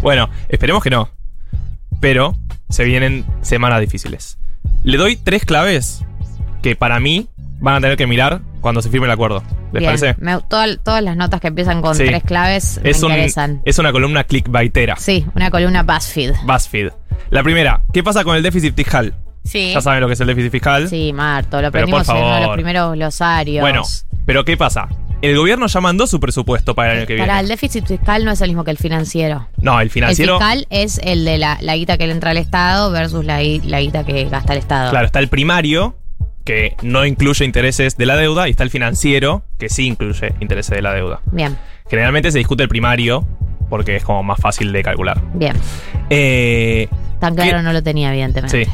Bueno, 0.02 0.30
esperemos 0.50 0.84
que 0.84 0.90
no. 0.90 1.10
Pero 2.00 2.36
se 2.70 2.84
vienen 2.84 3.26
semanas 3.42 3.80
difíciles. 3.82 4.38
Le 4.84 4.98
doy 4.98 5.16
tres 5.16 5.46
claves 5.46 6.04
que 6.62 6.76
para 6.76 7.00
mí 7.00 7.28
van 7.60 7.76
a 7.76 7.82
tener 7.82 7.98
que 7.98 8.08
mirar 8.08 8.42
cuando 8.62 8.82
se 8.82 8.90
firme 8.90 9.06
el 9.06 9.12
acuerdo. 9.12 9.44
¿Les 9.74 9.82
Bien. 9.82 9.86
parece? 9.96 10.16
Me- 10.20 10.40
todas 10.48 11.04
las 11.04 11.18
notas 11.18 11.42
que 11.42 11.48
empiezan 11.48 11.82
con 11.82 11.96
Sí. 11.96 12.06
tres 12.06 12.24
claves 12.24 12.80
Es, 12.84 13.00
me 13.02 13.06
un- 13.08 13.12
interesan. 13.14 13.62
es 13.66 13.80
una 13.80 13.92
columna 13.92 14.24
clickbaitera. 14.24 14.96
Sí, 14.98 15.26
una 15.36 15.50
columna 15.52 15.84
BuzzFeed. 15.84 16.34
BuzzFeed. 16.46 16.90
La 17.32 17.44
primera, 17.44 17.82
¿qué 17.94 18.04
pasa 18.04 18.24
con 18.24 18.36
el 18.36 18.44
déficit 18.44 18.76
fiscal? 18.76 19.14
Sí. 19.48 19.72
Ya 19.74 19.82
saben 19.82 20.02
lo 20.02 20.08
que 20.08 20.14
es 20.14 20.20
el 20.20 20.28
déficit 20.28 20.52
fiscal. 20.52 20.88
Sí, 20.90 21.12
Marto, 21.14 21.62
lo 21.62 21.72
Pero 21.72 21.88
por 21.88 22.02
aprendimos 22.02 22.10
en 22.10 22.16
uno 22.18 22.26
de 22.28 22.32
los 22.36 22.42
favor. 22.42 22.56
primeros 22.56 22.94
glosarios. 22.94 23.62
Bueno, 23.62 23.82
pero 24.26 24.46
¿qué 24.46 24.58
pasa? 24.58 24.88
El 25.22 25.36
gobierno 25.36 25.66
ya 25.66 25.82
mandó 25.82 26.06
su 26.06 26.20
presupuesto 26.20 26.76
para 26.76 26.92
el 26.92 26.98
año 27.00 27.08
que 27.08 27.14
viene. 27.16 27.28
Para 27.28 27.40
el 27.40 27.48
déficit 27.48 27.86
fiscal 27.88 28.24
no 28.24 28.32
es 28.32 28.42
el 28.42 28.50
mismo 28.50 28.64
que 28.64 28.70
el 28.72 28.78
financiero. 28.78 29.48
No, 29.58 29.82
el 29.82 29.90
financiero. 29.90 30.34
El 30.36 30.40
fiscal 30.40 30.68
es 30.70 31.00
el 31.04 31.26
de 31.26 31.40
la, 31.40 31.58
la 31.62 31.76
guita 31.76 31.98
que 31.98 32.06
le 32.06 32.14
entra 32.14 32.30
al 32.32 32.38
Estado 32.38 32.92
versus 32.92 33.26
la, 33.26 33.42
gui- 33.42 33.64
la 33.64 33.80
guita 33.82 34.04
que 34.06 34.26
gasta 34.26 34.54
el 34.54 34.60
Estado. 34.60 34.92
Claro, 34.92 35.08
está 35.08 35.18
el 35.18 35.28
primario, 35.28 35.96
que 36.46 36.76
no 36.84 37.04
incluye 37.06 37.44
intereses 37.46 37.98
de 37.98 38.06
la 38.06 38.16
deuda, 38.16 38.48
y 38.48 38.52
está 38.52 38.62
el 38.64 38.70
financiero, 38.70 39.44
que 39.58 39.70
sí 39.70 39.88
incluye 39.88 40.36
intereses 40.40 40.76
de 40.76 40.82
la 40.84 40.94
deuda. 40.94 41.22
Bien, 41.32 41.58
Generalmente 41.90 42.32
se 42.32 42.38
discute 42.38 42.62
el 42.62 42.70
primario, 42.70 43.26
porque 43.72 43.96
es 43.96 44.04
como 44.04 44.22
más 44.22 44.40
fácil 44.40 44.72
de 44.72 44.84
calcular. 44.84 45.20
bien. 45.34 45.56
Eh, 46.12 46.88
Tan 47.20 47.34
claro 47.36 47.58
¿Qué? 47.58 47.64
no 47.64 47.74
lo 47.74 47.82
tenía, 47.82 48.10
evidentemente. 48.10 48.66
sí, 48.66 48.72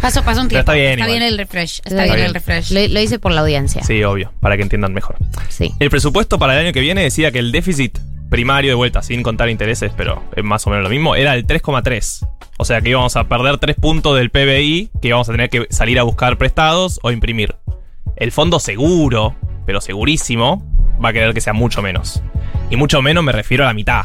Paso, 0.00 0.22
paso 0.22 0.40
un 0.42 0.48
Pero 0.48 0.64
tiempo. 0.64 0.72
está 0.72 0.72
bien 0.74 0.98
igual. 0.98 1.22
el 1.22 1.38
refresh. 1.38 1.78
Está 1.78 1.88
Está 1.90 2.02
bien, 2.04 2.14
bien. 2.16 2.26
el 2.26 2.34
refresh. 2.34 2.70
Lo, 2.72 2.86
lo 2.94 3.00
hice 3.00 3.18
por 3.18 3.32
la 3.32 3.40
audiencia. 3.40 3.82
sí, 3.82 4.02
obvio, 4.04 4.32
para 4.40 4.56
que 4.56 4.62
entiendan 4.62 4.92
mejor. 4.94 5.16
Sí. 5.48 5.72
El 5.78 5.90
presupuesto 5.90 6.38
para 6.38 6.54
el 6.54 6.66
año 6.66 6.72
que 6.72 6.80
viene 6.80 7.02
decía 7.02 7.30
que 7.32 7.38
el 7.38 7.52
déficit 7.52 7.98
primario 8.30 8.70
de 8.72 8.74
vuelta, 8.74 9.02
sin 9.02 9.22
contar 9.22 9.48
intereses, 9.48 9.92
pero 9.96 10.22
es 10.34 10.42
más 10.44 10.66
o 10.66 10.70
menos 10.70 10.82
lo 10.84 10.90
mismo, 10.90 11.14
era 11.16 11.34
el 11.34 11.46
3,3. 11.46 12.26
O 12.58 12.64
sea 12.64 12.80
que 12.80 12.90
íbamos 12.90 13.14
a 13.16 13.24
perder 13.28 13.58
3 13.58 13.76
puntos 13.76 14.16
del 14.16 14.30
PBI 14.30 14.90
que 15.00 15.08
íbamos 15.08 15.28
a 15.28 15.32
tener 15.32 15.48
que 15.50 15.66
salir 15.70 15.98
a 15.98 16.02
buscar 16.02 16.36
prestados 16.38 16.98
o 17.02 17.10
imprimir. 17.10 17.54
El 18.16 18.32
fondo 18.32 18.58
seguro, 18.60 19.36
pero 19.66 19.80
segurísimo, 19.80 20.64
va 21.04 21.10
a 21.10 21.12
querer 21.12 21.34
que 21.34 21.40
sea 21.40 21.52
mucho 21.52 21.82
menos. 21.82 22.22
Y 22.70 22.76
mucho 22.76 23.02
menos 23.02 23.22
me 23.22 23.32
refiero 23.32 23.64
a 23.64 23.68
la 23.68 23.74
mitad. 23.74 24.04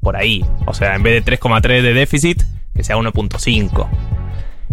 Por 0.00 0.16
ahí. 0.16 0.44
O 0.66 0.72
sea, 0.72 0.94
en 0.94 1.02
vez 1.02 1.22
de 1.24 1.36
3,3 1.38 1.82
de 1.82 1.92
déficit, 1.92 2.42
que 2.74 2.82
sea 2.84 2.96
1,5. 2.96 3.88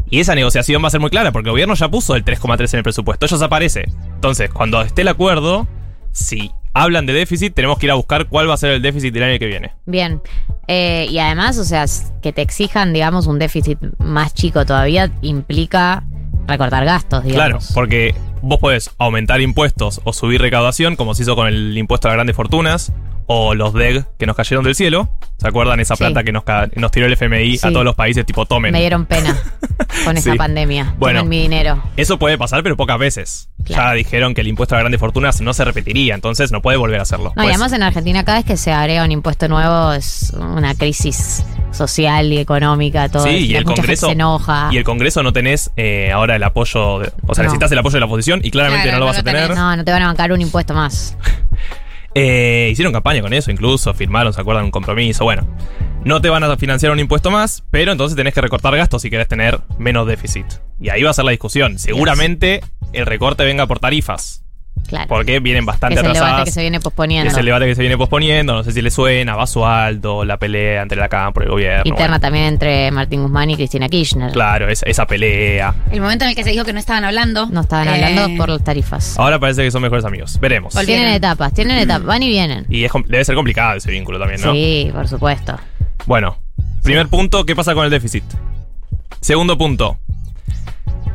Y 0.09 0.19
esa 0.19 0.35
negociación 0.35 0.81
va 0.83 0.87
a 0.87 0.91
ser 0.91 0.99
muy 1.01 1.09
clara 1.09 1.31
porque 1.31 1.49
el 1.49 1.51
gobierno 1.51 1.73
ya 1.75 1.89
puso 1.89 2.15
el 2.15 2.23
3,3 2.23 2.73
en 2.73 2.77
el 2.77 2.83
presupuesto. 2.83 3.27
Se 3.27 3.43
aparece. 3.43 3.85
Entonces, 4.15 4.49
cuando 4.49 4.81
esté 4.81 5.01
el 5.01 5.09
acuerdo, 5.09 5.67
si 6.11 6.51
hablan 6.73 7.05
de 7.05 7.13
déficit, 7.13 7.53
tenemos 7.53 7.77
que 7.77 7.87
ir 7.87 7.91
a 7.91 7.95
buscar 7.95 8.27
cuál 8.27 8.49
va 8.49 8.53
a 8.53 8.57
ser 8.57 8.71
el 8.71 8.81
déficit 8.81 9.13
del 9.13 9.23
año 9.23 9.39
que 9.39 9.47
viene. 9.47 9.73
Bien. 9.85 10.21
Eh, 10.67 11.07
y 11.09 11.19
además, 11.19 11.57
o 11.57 11.63
sea, 11.65 11.85
que 12.21 12.31
te 12.33 12.41
exijan, 12.41 12.93
digamos, 12.93 13.27
un 13.27 13.39
déficit 13.39 13.79
más 13.99 14.33
chico 14.33 14.65
todavía 14.65 15.11
implica 15.21 16.03
recortar 16.47 16.85
gastos, 16.85 17.23
Claro, 17.23 17.57
digamos. 17.59 17.71
porque 17.73 18.15
vos 18.41 18.59
podés 18.59 18.91
aumentar 18.97 19.41
impuestos 19.41 20.01
o 20.03 20.13
subir 20.13 20.41
recaudación, 20.41 20.95
como 20.95 21.13
se 21.15 21.23
hizo 21.23 21.35
con 21.35 21.47
el 21.47 21.77
impuesto 21.77 22.07
a 22.07 22.11
las 22.11 22.15
grandes 22.17 22.35
fortunas, 22.35 22.91
o 23.29 23.53
los 23.55 23.73
DEG 23.73 24.05
que 24.17 24.25
nos 24.25 24.35
cayeron 24.37 24.63
del 24.63 24.73
cielo. 24.75 25.09
¿Se 25.37 25.47
acuerdan 25.47 25.79
esa 25.81 25.95
Sí. 25.95 25.99
plata 26.03 26.23
que 26.23 26.31
nos, 26.31 26.43
nos 26.75 26.91
tiró 26.91 27.05
el 27.07 27.13
FMI 27.13 27.59
a 27.61 27.69
todos 27.71 27.83
los 27.83 27.93
países 27.95 28.25
tipo 28.25 28.45
tomen? 28.45 28.71
Me 28.71 28.79
dieron 28.79 29.05
pena 29.05 29.37
con 30.05 30.15
esa 30.15 30.31
Sí. 30.31 30.37
pandemia. 30.37 30.95
Bueno. 30.97 31.19
Tomen 31.19 31.29
mi 31.29 31.41
dinero. 31.41 31.83
Eso 31.97 32.17
puede 32.17 32.37
pasar, 32.37 32.63
pero 32.63 32.77
pocas 32.77 32.97
veces. 32.97 33.49
Claro. 33.65 33.83
Ya 33.83 33.93
dijeron 33.93 34.33
que 34.33 34.41
el 34.41 34.47
impuesto 34.47 34.75
a 34.75 34.77
las 34.77 34.83
grandes 34.83 35.01
fortunas 35.01 35.41
no 35.41 35.53
se 35.53 35.65
repetiría, 35.65 36.15
entonces 36.15 36.51
no 36.53 36.61
puede 36.61 36.77
volver 36.77 36.99
a 36.99 37.03
hacerlo. 37.03 37.33
No, 37.35 37.43
y 37.43 37.47
Pues- 37.47 37.55
además 37.55 37.73
en 37.73 37.83
Argentina 37.83 38.23
cada 38.23 38.37
vez 38.37 38.45
que 38.45 38.55
se 38.57 38.71
agrega 38.71 39.03
un 39.03 39.11
impuesto 39.11 39.47
nuevo 39.49 39.91
es 39.91 40.31
una 40.39 40.73
crisis 40.75 41.43
social 41.71 42.31
y 42.33 42.37
económica, 42.39 43.09
todo. 43.09 43.23
Sí, 43.23 43.47
y 43.47 43.55
el 43.55 43.63
Congreso. 43.63 44.07
se 44.07 44.13
enoja. 44.13 44.69
Y 44.71 44.77
el 44.77 44.83
Congreso 44.83 45.21
no 45.23 45.33
tenés 45.33 45.71
eh, 45.77 46.11
ahora 46.11 46.35
el 46.35 46.43
apoyo. 46.43 46.99
de- 46.99 47.11
o 47.27 47.33
sea, 47.35 47.43
No. 47.43 47.49
necesitas 47.49 47.71
el 47.71 47.77
apoyo 47.79 47.93
de 47.95 47.99
la 48.01 48.05
oposición 48.07 48.41
y 48.43 48.51
claramente 48.51 48.83
Claro, 48.89 48.97
no 48.97 48.99
lo 48.99 49.05
no 49.05 49.11
vas 49.11 49.19
a 49.19 49.23
tener. 49.23 49.41
tenés. 49.43 49.57
No, 49.57 49.75
no 49.75 49.83
te 49.85 49.91
van 49.91 50.01
a 50.03 50.07
bancar 50.07 50.31
un 50.31 50.41
impuesto 50.41 50.73
más. 50.73 51.17
Eh, 52.19 52.69
hicieron 52.71 52.93
campaña 52.93 53.21
con 53.21 53.31
eso, 53.33 53.51
incluso, 53.51 53.93
firmaron, 53.93 54.33
se 54.33 54.41
acuerdan, 54.41 54.65
un 54.65 54.71
compromiso. 54.71 55.23
Bueno, 55.23 55.45
no 56.03 56.19
te 56.19 56.29
van 56.29 56.43
a 56.43 56.57
financiar 56.57 56.91
un 56.91 56.99
impuesto 56.99 57.29
más, 57.29 57.63
pero 57.69 57.91
entonces 57.91 58.15
tenés 58.15 58.33
que 58.33 58.41
recortar 58.41 58.75
gastos 58.75 59.03
si 59.03 59.11
querés 59.11 59.27
tener 59.27 59.59
menos 59.77 60.07
déficit. 60.07 60.45
Y 60.79 60.89
ahí 60.89 61.03
va 61.03 61.11
a 61.11 61.13
ser 61.13 61.25
la 61.25 61.31
discusión. 61.31 61.77
Seguramente 61.77 62.61
el 62.93 63.05
recorte 63.05 63.43
venga 63.45 63.67
por 63.67 63.77
tarifas, 63.77 64.43
Claro. 64.87 65.07
porque 65.09 65.39
vienen 65.39 65.65
bastante 65.65 65.95
es 65.95 65.99
el 65.99 66.03
debate 66.13 66.19
atrasadas. 66.19 66.45
que 66.45 66.51
se 66.51 66.61
viene 66.61 66.79
posponiendo. 66.79 67.29
Es 67.29 67.37
el 67.37 67.45
debate 67.45 67.65
que 67.65 67.75
se 67.75 67.81
viene 67.81 67.97
posponiendo, 67.97 68.53
no 68.53 68.63
sé 68.63 68.71
si 68.71 68.81
le 68.81 68.89
suena, 68.91 69.35
vaso 69.35 69.67
alto, 69.67 70.23
la 70.23 70.37
pelea 70.37 70.81
entre 70.81 70.97
la 70.97 71.09
Cámara 71.09 71.33
y 71.41 71.43
el 71.43 71.49
gobierno. 71.51 71.81
Interna 71.85 72.07
bueno. 72.07 72.19
también 72.21 72.45
entre 72.45 72.89
Martín 72.91 73.21
Guzmán 73.23 73.49
y 73.49 73.55
Cristina 73.55 73.89
Kirchner. 73.89 74.31
Claro, 74.31 74.69
esa, 74.69 74.85
esa 74.85 75.05
pelea. 75.05 75.75
El 75.91 75.99
momento 76.01 76.23
en 76.25 76.29
el 76.29 76.35
que 76.35 76.43
se 76.43 76.51
dijo 76.51 76.63
que 76.63 76.71
no 76.73 76.79
estaban 76.79 77.03
hablando. 77.03 77.47
No 77.47 77.61
estaban 77.61 77.87
eh, 77.89 78.05
hablando 78.05 78.37
por 78.37 78.49
las 78.49 78.63
tarifas. 78.63 79.17
Ahora 79.19 79.39
parece 79.39 79.63
que 79.63 79.71
son 79.71 79.81
mejores 79.81 80.05
amigos. 80.05 80.39
Veremos. 80.39 80.73
Volvi- 80.73 80.85
Tienen 80.85 81.05
Volvieron. 81.05 81.15
etapas, 81.15 81.53
tienen 81.53 81.77
etapas, 81.79 82.05
van 82.05 82.23
y 82.23 82.29
vienen. 82.29 82.65
Y 82.69 82.83
es 82.85 82.91
debe 83.07 83.25
ser 83.25 83.35
complicado 83.35 83.75
ese 83.77 83.91
vínculo 83.91 84.19
también, 84.19 84.41
¿no? 84.41 84.53
Sí, 84.53 84.89
por 84.93 85.07
supuesto. 85.07 85.59
Bueno, 86.05 86.37
primer 86.83 87.07
punto, 87.07 87.45
¿qué 87.45 87.55
pasa 87.55 87.73
con 87.73 87.83
el 87.83 87.91
déficit? 87.91 88.23
Segundo 89.19 89.57
punto, 89.57 89.97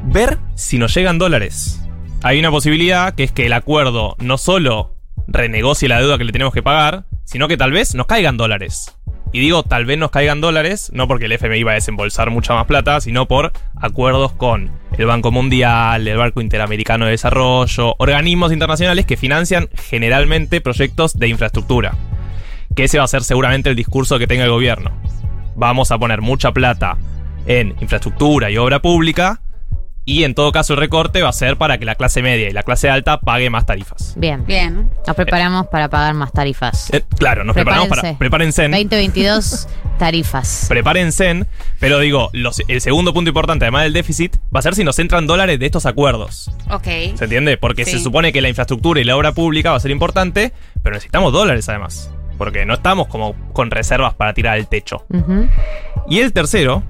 ver 0.04 0.38
si 0.54 0.76
nos 0.78 0.95
llegan 0.95 1.19
dólares. 1.19 1.78
Hay 2.25 2.38
una 2.38 2.52
posibilidad 2.52 3.17
que 3.17 3.25
es 3.25 3.33
que 3.33 3.47
el 3.47 3.52
acuerdo 3.52 4.14
no 4.21 4.38
solo 4.38 4.95
renegocie 5.26 5.88
la 5.88 5.99
deuda 5.99 6.19
que 6.19 6.25
le 6.25 6.31
tenemos 6.31 6.55
que 6.55 6.62
pagar, 6.62 7.05
sino 7.25 7.49
que 7.49 7.57
tal 7.57 7.73
vez 7.73 7.97
nos 7.97 8.07
caigan 8.07 8.37
dólares. 8.37 8.97
Y 9.33 9.41
digo, 9.41 9.64
tal 9.64 9.87
vez 9.87 9.99
nos 9.99 10.12
caigan 10.12 10.41
dólares, 10.41 10.93
no 10.95 11.09
porque 11.09 11.25
el 11.25 11.33
FMI 11.33 11.64
va 11.64 11.73
a 11.73 11.75
desembolsar 11.75 12.31
mucha 12.31 12.55
más 12.55 12.67
plata, 12.67 13.00
sino 13.00 13.26
por 13.26 13.50
acuerdos 13.75 14.31
con 14.33 14.71
el 14.97 15.07
Banco 15.07 15.33
Mundial, 15.33 16.07
el 16.07 16.17
Banco 16.17 16.41
Interamericano 16.41 17.07
de 17.07 17.11
Desarrollo, 17.11 17.97
organismos 17.99 18.52
internacionales 18.52 19.05
que 19.05 19.17
financian 19.17 19.69
generalmente 19.75 20.61
proyectos 20.61 21.19
de 21.19 21.26
infraestructura. 21.26 21.97
Que 22.76 22.85
ese 22.85 22.99
va 22.99 23.05
a 23.05 23.09
ser 23.09 23.25
seguramente 23.25 23.69
el 23.69 23.75
discurso 23.75 24.21
que 24.21 24.29
tenga 24.29 24.45
el 24.45 24.50
gobierno. 24.50 24.93
Vamos 25.57 25.91
a 25.91 25.99
poner 25.99 26.21
mucha 26.21 26.52
plata 26.52 26.99
en 27.47 27.75
infraestructura 27.81 28.49
y 28.49 28.59
obra 28.59 28.81
pública, 28.81 29.41
y 30.04 30.25
en 30.25 30.35
todo 30.35 30.50
caso 30.52 30.73
el 30.75 30.80
recorte 30.80 31.23
va 31.23 31.28
a 31.28 31.32
ser 31.32 31.56
para 31.56 31.78
que 31.78 31.85
la 31.85 31.94
clase 31.94 32.23
media 32.23 32.49
y 32.49 32.52
la 32.52 32.62
clase 32.64 32.90
alta 32.90 33.21
pague 33.21 33.50
más 33.50 33.66
tarifas. 33.66 34.14
Bien. 34.16 34.44
Bien. 34.44 34.90
Nos 35.06 35.14
preparamos 35.16 35.66
para 35.68 35.88
pagar 35.88 36.14
más 36.14 36.32
tarifas. 36.32 36.90
Eh, 36.92 37.02
claro, 37.18 37.44
nos 37.44 37.54
preparamos 37.54 37.88
para. 37.88 38.18
Prepárense. 38.18 38.62
2022 38.68 39.68
tarifas. 39.99 40.66
Prepárense, 40.68 41.47
pero 41.78 41.99
digo, 42.00 42.30
los- 42.32 42.62
el 42.66 42.80
segundo 42.80 43.14
punto 43.14 43.30
importante, 43.30 43.64
además 43.64 43.85
del 43.85 43.92
déficit, 43.92 44.37
va 44.54 44.59
a 44.59 44.62
ser 44.62 44.75
si 44.75 44.82
nos 44.85 44.99
entran 44.99 45.26
dólares 45.26 45.59
de 45.61 45.66
estos 45.66 45.87
acuerdos. 45.87 46.50
Ok. 46.71 46.85
¿Se 47.14 47.25
entiende? 47.25 47.56
Porque 47.56 47.85
Sí. 47.85 47.92
se 47.92 47.99
supone 48.00 48.32
que 48.32 48.40
la 48.42 48.49
infraestructura 48.49 49.00
y 49.00 49.04
la 49.04 49.16
obra 49.16 49.32
pública 49.32 49.71
va 49.71 49.76
a 49.76 49.80
ser 49.80 49.90
importante, 49.92 50.52
pero 50.82 50.94
necesitamos 50.94 51.32
dólares 51.32 51.68
además. 51.68 52.11
Porque 52.38 52.66
no 52.66 52.75
estamos 52.75 53.06
como 53.06 53.35
con 53.52 53.71
reservas 53.71 54.14
para 54.14 54.35
tirar 54.35 54.54
al 54.54 54.66
techo. 54.66 55.04
Y 56.09 56.18
el 56.21 56.32
tercero. 56.32 56.82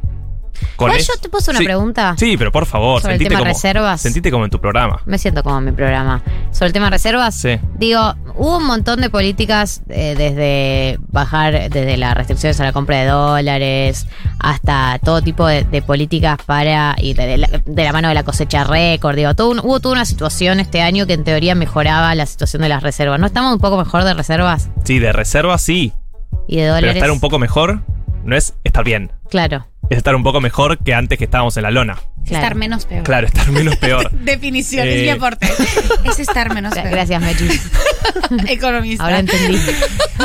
Con 0.76 0.88
¿Puedo 0.88 0.98
es- 1.00 1.06
yo 1.08 1.14
te 1.20 1.28
puedo 1.28 1.40
hacer 1.40 1.52
una 1.52 1.58
Sí. 1.60 1.64
pregunta? 1.64 2.14
Sí, 2.18 2.36
pero 2.36 2.52
por 2.52 2.66
favor, 2.66 3.00
Sobre 3.02 3.14
el 3.14 3.18
sentite 3.18 3.28
tema 3.30 3.40
como, 3.40 3.52
reservas. 3.52 4.00
Sentite 4.00 4.30
como 4.30 4.44
en 4.44 4.50
tu 4.50 4.60
programa. 4.60 5.00
Me 5.06 5.18
siento 5.18 5.42
como 5.42 5.58
en 5.58 5.64
mi 5.66 5.72
programa. 5.72 6.22
Sobre 6.52 6.66
el 6.68 6.72
tema 6.72 6.90
reservas, 6.90 7.34
Sí. 7.34 7.58
digo, 7.78 8.14
hubo 8.34 8.58
un 8.58 8.66
montón 8.66 9.00
de 9.00 9.10
políticas 9.10 9.82
eh, 9.88 10.14
desde 10.16 10.98
bajar, 11.08 11.70
desde 11.70 11.96
las 11.96 12.14
restricciones 12.14 12.60
a 12.60 12.64
la 12.64 12.72
compra 12.72 12.98
de 13.00 13.06
dólares, 13.06 14.06
hasta 14.38 14.98
todo 15.02 15.22
tipo 15.22 15.46
de, 15.46 15.64
de 15.64 15.82
políticas 15.82 16.38
para, 16.46 16.94
y 16.98 17.14
de, 17.14 17.26
de 17.26 17.36
la, 17.38 17.48
de 17.64 17.84
la 17.84 17.92
mano 17.92 18.08
de 18.08 18.14
la 18.14 18.22
cosecha 18.22 18.64
récord, 18.64 19.16
digo, 19.16 19.34
todo 19.34 19.50
un- 19.50 19.58
hubo 19.60 19.80
toda 19.80 19.94
una 19.94 20.04
situación 20.04 20.60
este 20.60 20.80
año 20.82 21.06
que 21.06 21.14
en 21.14 21.24
teoría 21.24 21.54
mejoraba 21.54 22.14
la 22.14 22.26
situación 22.26 22.62
de 22.62 22.68
las 22.68 22.82
reservas. 22.82 23.18
¿No 23.20 23.26
estamos 23.26 23.52
un 23.52 23.60
poco 23.60 23.76
mejor 23.78 24.04
de 24.04 24.14
reservas 24.14 24.68
Sí, 24.84 24.98
de 24.98 25.12
reserva 25.12 25.58
sí, 25.58 25.92
y 26.48 26.56
de 26.56 26.62
pero 26.62 26.74
dólares? 26.74 26.96
estar 26.96 27.10
un 27.10 27.20
poco 27.20 27.38
mejor 27.38 27.80
no 28.24 28.36
es 28.36 28.54
estar 28.64 28.84
bien. 28.84 29.10
Claro, 29.30 29.66
Es 29.90 29.98
estar 29.98 30.14
un 30.14 30.22
poco 30.22 30.40
mejor 30.40 30.78
que 30.78 30.94
antes 30.94 31.18
que 31.18 31.24
estábamos 31.24 31.56
en 31.56 31.62
la 31.64 31.70
lona. 31.70 31.94
claro. 32.26 32.42
Estar 32.44 32.54
menos 32.54 32.84
peor. 32.86 33.02
Claro, 33.04 33.26
estar 33.26 33.50
menos 33.50 33.76
peor. 33.76 34.10
Definición, 34.12 34.86
es 34.88 34.94
Eh. 34.96 35.02
mi 35.02 35.08
aporte. 35.10 35.46
Es 36.04 36.18
estar 36.18 36.52
menos 36.54 36.74
peor. 36.74 36.88
Gracias, 36.90 37.20
Mechi. 37.22 37.48
Economista. 38.48 39.04
Ahora 39.04 39.18
entendí. 39.20 39.58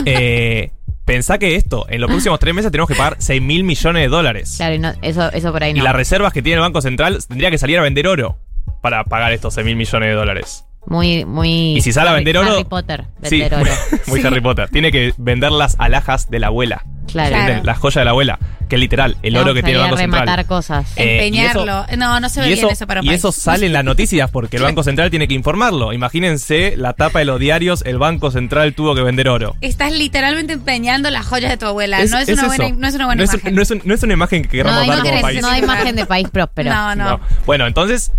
Eh, 0.06 0.72
pensá 1.06 1.38
que 1.38 1.56
esto, 1.56 1.86
en 1.90 2.02
los 2.02 2.10
próximos 2.10 2.40
tres 2.40 2.54
meses 2.54 2.72
tenemos 2.72 2.90
que 2.90 2.96
pagar 2.96 3.16
6 3.20 3.42
mil 3.42 3.64
millones 3.64 4.02
de 4.04 4.08
dólares. 4.10 4.54
Claro, 4.58 4.76
y 4.76 4.80
no, 4.80 4.94
eso, 5.02 5.32
eso 5.32 5.52
por 5.52 5.64
ahí 5.64 5.72
Y 5.72 5.76
no. 5.76 5.84
las 5.84 5.96
reservas 5.96 6.34
que 6.34 6.42
tiene 6.42 6.56
el 6.56 6.62
Banco 6.62 6.82
Central 6.82 7.20
tendría 7.28 7.50
que 7.52 7.58
salir 7.58 7.78
a 7.78 7.82
vender 7.82 8.08
oro 8.08 8.38
para 8.82 9.04
pagar 9.06 9.32
estos 9.34 9.54
6 9.54 9.66
mil 9.66 9.76
millones 9.76 10.10
de 10.10 10.16
dólares. 10.16 10.64
Muy, 10.86 11.26
muy. 11.26 11.78
Y 11.78 11.82
si 11.82 11.92
sale 11.92 12.10
a 12.10 12.14
vender 12.14 12.38
oro- 12.38 12.54
Harry 12.54 12.64
Potter, 12.64 13.06
Sí, 13.24 13.40
vender 13.42 13.60
oro. 13.62 13.72
muy 14.08 14.22
Harry 14.26 14.40
Potter. 14.42 14.70
Tiene 14.70 14.92
que 14.92 15.14
vender 15.18 15.52
las 15.52 15.76
alhajas 15.80 16.30
de 16.30 16.40
la 16.40 16.48
abuela. 16.48 16.86
Claro. 17.08 17.30
Claro. 17.30 17.36
¿Entienden? 17.42 17.66
Las 17.66 17.78
joyas 17.80 17.96
de 18.02 18.06
la 18.06 18.12
abuela. 18.12 18.40
Que 18.70 18.76
es 18.76 18.82
literal, 18.82 19.16
el 19.24 19.38
oro 19.38 19.54
que 19.54 19.64
tiene 19.64 19.78
el 19.80 19.84
Banco 19.86 19.96
Central. 19.96 20.24
rematar 20.24 20.46
cosas. 20.46 20.92
Eh, 20.98 21.26
Empeñarlo. 21.26 21.86
no, 21.98 22.20
no 22.20 22.28
se 22.28 22.42
ve 22.42 22.48
y 22.48 22.50
bien 22.50 22.66
eso, 22.66 22.70
eso 22.70 22.86
para 22.86 23.00
un 23.00 23.06
y 23.06 23.10
país. 23.12 23.20
eso 23.20 23.32
sale 23.32 23.66
en 23.68 23.72
las 23.72 23.86
noticias 23.86 24.30
porque 24.30 24.58
el 24.58 24.64
Banco 24.64 24.84
Central 24.84 25.10
tiene 25.10 25.26
que 25.30 25.36
informarlo. 25.36 25.94
Imagínense 25.94 26.76
la 26.76 26.92
tapa 26.92 27.20
de 27.20 27.26
los 27.26 27.40
diarios, 27.40 27.82
el 27.86 27.98
Banco 27.98 28.30
Central 28.30 28.74
tuvo 28.74 28.94
que 28.94 29.04
vender 29.04 29.30
oro. 29.30 29.56
Estás 29.62 29.94
literalmente 29.94 30.52
empeñando 30.52 31.10
las 31.12 31.26
joyas 31.26 31.50
de 31.50 31.56
tu 31.56 31.66
abuela. 31.66 32.02
Es- 32.02 32.12
no, 32.12 32.18
es 32.18 32.28
es 32.28 32.38
una 32.40 32.48
buena, 32.50 32.66
eso. 32.66 32.76
no 32.78 32.88
es 32.90 32.96
una 32.96 33.06
buena 33.06 33.20
no 33.20 33.24
es, 33.24 33.34
imagen. 33.36 33.56
no 33.56 33.62
es 33.62 33.72
un- 33.72 33.82
no 33.86 33.94
es 33.94 34.04
una 34.04 34.14
imagen 34.14 34.42
que 34.42 34.58
No 34.58 34.64
queramos 34.66 34.82
hay, 34.82 34.90
dar 34.90 34.98
no 34.98 35.04
como 35.06 35.22
país. 35.22 35.42
no 35.42 35.48
hay 35.48 35.64
imagen 35.64 35.96
de 35.96 36.06
país 36.06 36.30
próspero. 36.30 36.70
No, 36.70 36.94
no. 36.96 37.10
No. 37.12 37.20
Bueno, 37.46 37.68
entonces 37.68 38.12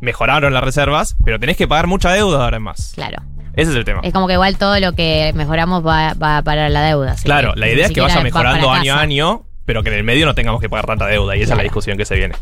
mejoraron 0.00 0.54
las 0.54 0.62
reservas, 0.62 1.16
pero 1.24 1.40
tenés 1.40 1.56
que 1.56 1.66
pagar 1.66 1.88
mucha 1.88 2.12
deuda 2.12 2.44
ahora 2.44 2.60
más. 2.60 2.92
Claro. 2.94 3.24
Ese 3.56 3.70
es 3.70 3.76
el 3.76 3.84
tema. 3.84 4.00
Es 4.04 4.12
como 4.12 4.26
que 4.28 4.34
igual 4.34 4.56
todo 4.58 4.78
lo 4.78 4.92
que 4.92 5.32
mejoramos 5.34 5.84
va, 5.84 6.12
va 6.14 6.42
para 6.42 6.68
la 6.68 6.82
deuda. 6.82 7.12
así 7.12 7.24
Claro, 7.24 7.54
que 7.54 7.60
la 7.60 7.66
ni 7.66 7.72
idea 7.72 7.82
es 7.86 7.88
que 7.88 7.94
siquiera 7.94 8.06
vaya 8.08 8.16
va 8.18 8.22
mejorando 8.24 8.66
para 8.68 8.80
año 8.80 8.92
a 8.92 8.94
casa. 8.96 9.02
año, 9.02 9.42
pero 9.64 9.82
que 9.82 9.88
en 9.88 9.96
el 9.96 10.04
medio 10.04 10.26
no 10.26 10.34
tengamos 10.34 10.60
que 10.60 10.68
pagar 10.68 10.86
tanta 10.86 11.06
deuda, 11.06 11.34
y 11.36 11.38
esa 11.38 11.42
es 11.42 11.48
Claro. 11.48 11.56
la 11.58 11.62
discusión 11.64 11.96
que 11.98 12.04
se 12.04 12.14
viene. 12.16 12.34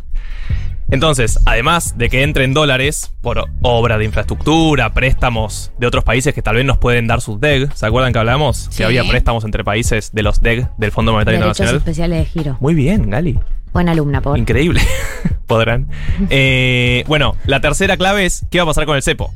Entonces, 0.90 1.40
además 1.46 1.96
de 1.96 2.10
que 2.10 2.22
entren 2.22 2.52
dólares 2.52 3.14
por 3.22 3.42
obra 3.62 3.96
de 3.96 4.04
infraestructura, 4.04 4.92
préstamos 4.92 5.72
de 5.78 5.86
otros 5.86 6.04
países 6.04 6.34
que 6.34 6.42
tal 6.42 6.56
vez 6.56 6.64
nos 6.66 6.76
pueden 6.78 7.06
dar 7.06 7.20
sus 7.22 7.40
DEG, 7.40 7.72
¿se 7.74 7.86
acuerdan 7.86 8.12
que 8.12 8.18
hablamos? 8.18 8.68
Sí. 8.70 8.78
Que 8.78 8.84
había 8.84 9.02
préstamos 9.04 9.44
entre 9.44 9.64
países 9.64 10.12
de 10.12 10.22
los 10.22 10.42
DEG, 10.42 10.68
del 10.76 10.92
Fondo 10.92 11.12
Monetario 11.12 11.40
Derechos 11.40 11.58
Internacional. 11.60 11.76
especiales 11.88 12.18
de 12.18 12.24
giro. 12.42 12.56
Muy 12.60 12.74
bien, 12.74 13.08
Gali. 13.08 13.38
Buena 13.72 13.92
alumna, 13.92 14.20
por. 14.20 14.38
Increíble. 14.38 14.80
Podrán. 15.46 15.88
Eh, 16.30 17.02
bueno, 17.08 17.34
la 17.46 17.60
tercera 17.60 17.96
clave 17.96 18.26
es 18.26 18.44
qué 18.50 18.58
va 18.58 18.64
a 18.64 18.66
pasar 18.66 18.84
con 18.86 18.96
el 18.96 19.02
cepo. 19.02 19.32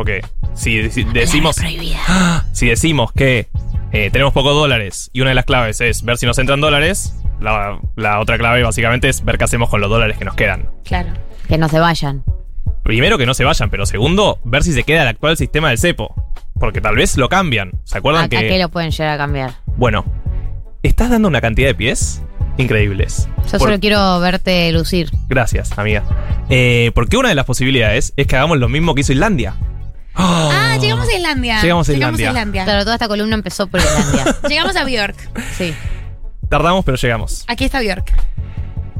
Porque 0.00 0.22
si, 0.54 0.90
si 0.90 1.04
decimos... 1.04 1.56
Prohibida. 1.56 2.46
Si 2.52 2.68
decimos 2.68 3.12
que 3.12 3.48
eh, 3.92 4.08
tenemos 4.10 4.32
pocos 4.32 4.54
dólares 4.54 5.10
y 5.12 5.20
una 5.20 5.28
de 5.28 5.34
las 5.34 5.44
claves 5.44 5.78
es 5.82 6.02
ver 6.04 6.16
si 6.16 6.24
nos 6.24 6.38
entran 6.38 6.58
dólares, 6.58 7.14
la, 7.38 7.78
la 7.96 8.18
otra 8.18 8.38
clave 8.38 8.62
básicamente 8.62 9.10
es 9.10 9.22
ver 9.26 9.36
qué 9.36 9.44
hacemos 9.44 9.68
con 9.68 9.82
los 9.82 9.90
dólares 9.90 10.16
que 10.16 10.24
nos 10.24 10.34
quedan. 10.36 10.70
Claro. 10.86 11.10
Que 11.48 11.58
no 11.58 11.68
se 11.68 11.78
vayan. 11.80 12.24
Primero 12.82 13.18
que 13.18 13.26
no 13.26 13.34
se 13.34 13.44
vayan, 13.44 13.68
pero 13.68 13.84
segundo, 13.84 14.38
ver 14.42 14.62
si 14.62 14.72
se 14.72 14.84
queda 14.84 15.02
el 15.02 15.08
actual 15.08 15.36
sistema 15.36 15.68
del 15.68 15.76
cepo. 15.76 16.14
Porque 16.58 16.80
tal 16.80 16.96
vez 16.96 17.18
lo 17.18 17.28
cambian. 17.28 17.72
¿Se 17.84 17.98
acuerdan 17.98 18.24
Acá 18.24 18.40
que.? 18.40 18.48
que 18.48 18.58
lo 18.58 18.70
pueden 18.70 18.90
llegar 18.92 19.10
a 19.12 19.18
cambiar. 19.18 19.50
Bueno, 19.76 20.06
estás 20.82 21.10
dando 21.10 21.28
una 21.28 21.42
cantidad 21.42 21.68
de 21.68 21.74
pies 21.74 22.22
increíbles. 22.56 23.28
Yo 23.52 23.58
Por- 23.58 23.68
solo 23.68 23.80
quiero 23.80 24.18
verte 24.20 24.72
lucir. 24.72 25.10
Gracias, 25.28 25.78
amiga. 25.78 26.04
Eh, 26.48 26.90
porque 26.94 27.18
una 27.18 27.28
de 27.28 27.34
las 27.34 27.44
posibilidades 27.44 28.14
es 28.16 28.26
que 28.26 28.36
hagamos 28.36 28.56
lo 28.56 28.70
mismo 28.70 28.94
que 28.94 29.02
hizo 29.02 29.12
Islandia. 29.12 29.56
Ah, 30.14 30.76
llegamos 30.80 31.08
a 31.08 31.14
Islandia. 31.14 31.60
Llegamos 31.62 31.88
a 31.88 31.92
Llegamos 31.92 32.20
Islandia. 32.20 32.28
a 32.28 32.32
Islandia. 32.32 32.64
Claro, 32.64 32.82
toda 32.84 32.94
esta 32.96 33.08
columna 33.08 33.34
empezó 33.34 33.66
por 33.66 33.80
Islandia. 33.80 34.36
Llegamos 34.48 34.76
a 34.76 34.84
Bjork. 34.84 35.16
Sí. 35.56 35.74
Tardamos, 36.48 36.84
pero 36.84 36.96
llegamos. 36.96 37.44
Aquí 37.46 37.64
está 37.64 37.80
Bjork. 37.80 38.12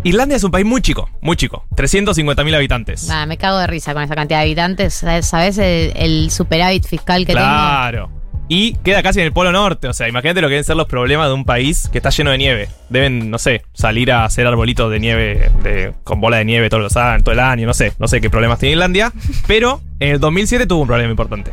Islandia 0.02 0.37
es 0.37 0.45
un 0.45 0.50
país 0.50 0.64
muy 0.64 0.81
chico, 0.81 1.11
muy 1.21 1.37
chico. 1.37 1.64
350.000 1.76 2.55
habitantes. 2.55 3.07
Nada, 3.09 3.26
me 3.26 3.37
cago 3.37 3.59
de 3.59 3.67
risa 3.67 3.93
con 3.93 4.02
esa 4.02 4.14
cantidad 4.14 4.38
de 4.38 4.45
habitantes. 4.45 4.95
¿Sabes, 5.23 5.59
el, 5.59 5.93
el 5.95 6.31
superávit 6.31 6.87
fiscal 6.87 7.26
que 7.26 7.33
claro. 7.33 8.11
Y 8.52 8.75
queda 8.83 9.00
casi 9.04 9.21
en 9.21 9.26
el 9.26 9.33
Polo 9.33 9.52
Norte. 9.52 9.87
O 9.87 9.92
sea, 9.92 10.09
imagínate 10.09 10.40
lo 10.40 10.49
que 10.49 10.54
deben 10.54 10.64
ser 10.64 10.75
los 10.75 10.88
problemas 10.88 11.28
de 11.28 11.35
un 11.35 11.45
país 11.45 11.88
que 11.92 11.99
está 11.99 12.11
lleno 12.11 12.33
de 12.33 12.38
nieve. 12.38 12.69
Deben, 12.88 13.30
no 13.30 13.38
sé, 13.38 13.62
salir 13.75 14.11
a 14.11 14.25
hacer 14.25 14.45
arbolitos 14.45 14.90
de 14.90 14.99
nieve 14.99 15.52
de- 15.62 15.92
con 16.02 16.21
bola 16.21 16.38
de 16.38 16.45
nieve 16.45 16.69
todos 16.69 16.83
los 16.83 16.97
años, 16.97 17.23
todo 17.23 17.33
el 17.33 17.38
año. 17.38 17.64
No 17.64 17.75
sé, 17.75 17.92
no 18.00 18.09
sé 18.09 18.21
qué 18.21 18.28
problemas 18.28 18.59
tiene 18.59 18.73
Islandia. 18.73 19.12
Pero 19.47 19.80
en 20.00 20.09
el 20.11 20.19
2007 20.19 20.66
tuvo 20.66 20.80
un 20.83 20.88
problema 20.88 21.12
importante. 21.12 21.52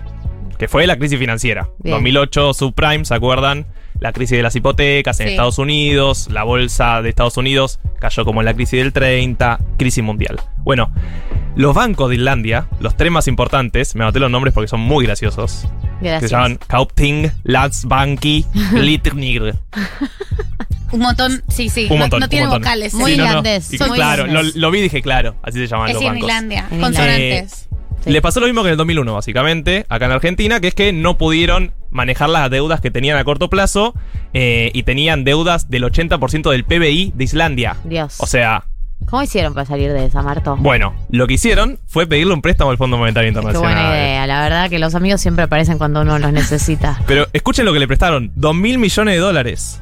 Que 0.57 0.67
fue 0.67 0.87
la 0.87 0.97
crisis 0.97 1.19
financiera. 1.19 1.69
Bien. 1.83 1.93
2008, 1.97 2.55
subprime, 2.55 3.05
¿se 3.05 3.13
acuerdan? 3.13 3.67
La 3.99 4.11
crisis 4.11 4.35
de 4.37 4.41
las 4.43 4.55
hipotecas 4.55 5.19
en 5.19 5.27
Sí. 5.27 5.33
Estados 5.33 5.59
Unidos. 5.59 6.27
La 6.31 6.41
bolsa 6.43 7.03
de 7.03 7.09
Estados 7.09 7.37
Unidos 7.37 7.79
cayó 7.99 8.25
como 8.25 8.41
en 8.41 8.45
la 8.45 8.55
crisis 8.55 8.79
del 8.79 8.91
30. 8.91 9.59
Crisis 9.77 10.03
mundial. 10.03 10.39
Bueno, 10.63 10.91
los 11.57 11.73
bancos 11.73 12.09
de 12.09 12.15
Islandia, 12.15 12.67
los 12.79 12.95
tres 12.95 13.11
más 13.11 13.27
importantes, 13.27 13.95
me 13.95 14.03
anoté 14.03 14.19
los 14.19 14.29
nombres 14.29 14.53
porque 14.53 14.67
son 14.67 14.79
muy 14.79 15.05
graciosos. 15.05 15.61
Que 15.99 16.05
se 16.05 16.09
Gracias. 16.09 16.31
llaman 16.31 16.59
Kaupting, 16.67 17.31
Landsbanki, 17.43 18.45
Glitnir. 18.71 19.55
Un 20.91 20.99
montón, 21.01 21.43
sí, 21.49 21.67
sí. 21.67 21.87
Un 21.89 21.95
no, 21.95 21.97
montón. 21.97 22.19
no 22.21 22.25
un 22.27 22.29
tiene 22.29 22.45
montón. 22.45 22.61
vocales. 22.61 22.93
Muy 22.93 23.11
sí. 23.13 23.17
no, 23.17 23.41
no. 23.41 23.41
muy 23.41 23.97
claro, 23.97 24.25
lo, 24.55 24.71
vi 24.71 24.79
y 24.79 24.81
dije, 24.83 25.01
claro, 25.01 25.35
así 25.43 25.57
se 25.57 25.67
llaman 25.67 25.89
Es 25.89 25.95
los 25.95 26.03
bancos. 26.03 26.21
Islandia. 26.21 26.67
En 26.71 26.79
Consonantes. 26.79 27.67
Sí. 28.05 28.11
Le 28.11 28.21
pasó 28.21 28.39
lo 28.39 28.45
mismo 28.45 28.61
que 28.61 28.69
en 28.69 28.73
el 28.73 28.77
2001, 28.77 29.13
básicamente, 29.13 29.85
acá 29.89 30.05
en 30.05 30.11
Argentina, 30.11 30.61
que 30.61 30.69
es 30.69 30.75
que 30.75 30.93
no 30.93 31.17
pudieron 31.17 31.73
manejar 31.89 32.29
las 32.29 32.49
deudas 32.49 32.79
que 32.79 32.89
tenían 32.89 33.17
a 33.17 33.23
corto 33.25 33.49
plazo 33.49 33.95
eh, 34.33 34.71
y 34.73 34.83
tenían 34.83 35.25
deudas 35.25 35.69
del 35.69 35.83
80% 35.83 36.51
del 36.51 36.63
PBI 36.63 37.11
de 37.15 37.23
Islandia. 37.23 37.75
Dios. 37.83 38.15
O 38.19 38.27
sea, 38.27 38.65
¿Cómo 39.05 39.21
hicieron 39.23 39.53
para 39.53 39.65
salir 39.65 39.93
de 39.93 40.05
esa, 40.05 40.21
Marto? 40.21 40.57
bueno, 40.57 40.93
lo 41.09 41.27
que 41.27 41.35
hicieron 41.35 41.79
fue 41.87 42.07
pedirle 42.07 42.33
un 42.33 42.41
préstamo 42.41 42.71
al 42.71 42.77
Fondo 42.77 42.97
Monetario 42.97 43.27
Qué 43.27 43.29
Internacional. 43.39 43.73
buena 43.73 43.89
idea. 43.95 44.27
La 44.27 44.41
verdad 44.41 44.69
que 44.69 44.79
los 44.79 44.95
amigos 44.95 45.21
siempre 45.21 45.45
aparecen 45.45 45.77
cuando 45.77 46.01
uno 46.01 46.19
los 46.19 46.33
necesita. 46.33 46.99
Pero 47.07 47.25
escuchen 47.31 47.65
lo 47.65 47.71
que 47.73 47.79
le 47.79 47.87
prestaron: 47.87 48.31
2 48.35 48.55
mil 48.55 48.77
millones 48.79 49.13
de 49.13 49.19
dólares. 49.19 49.81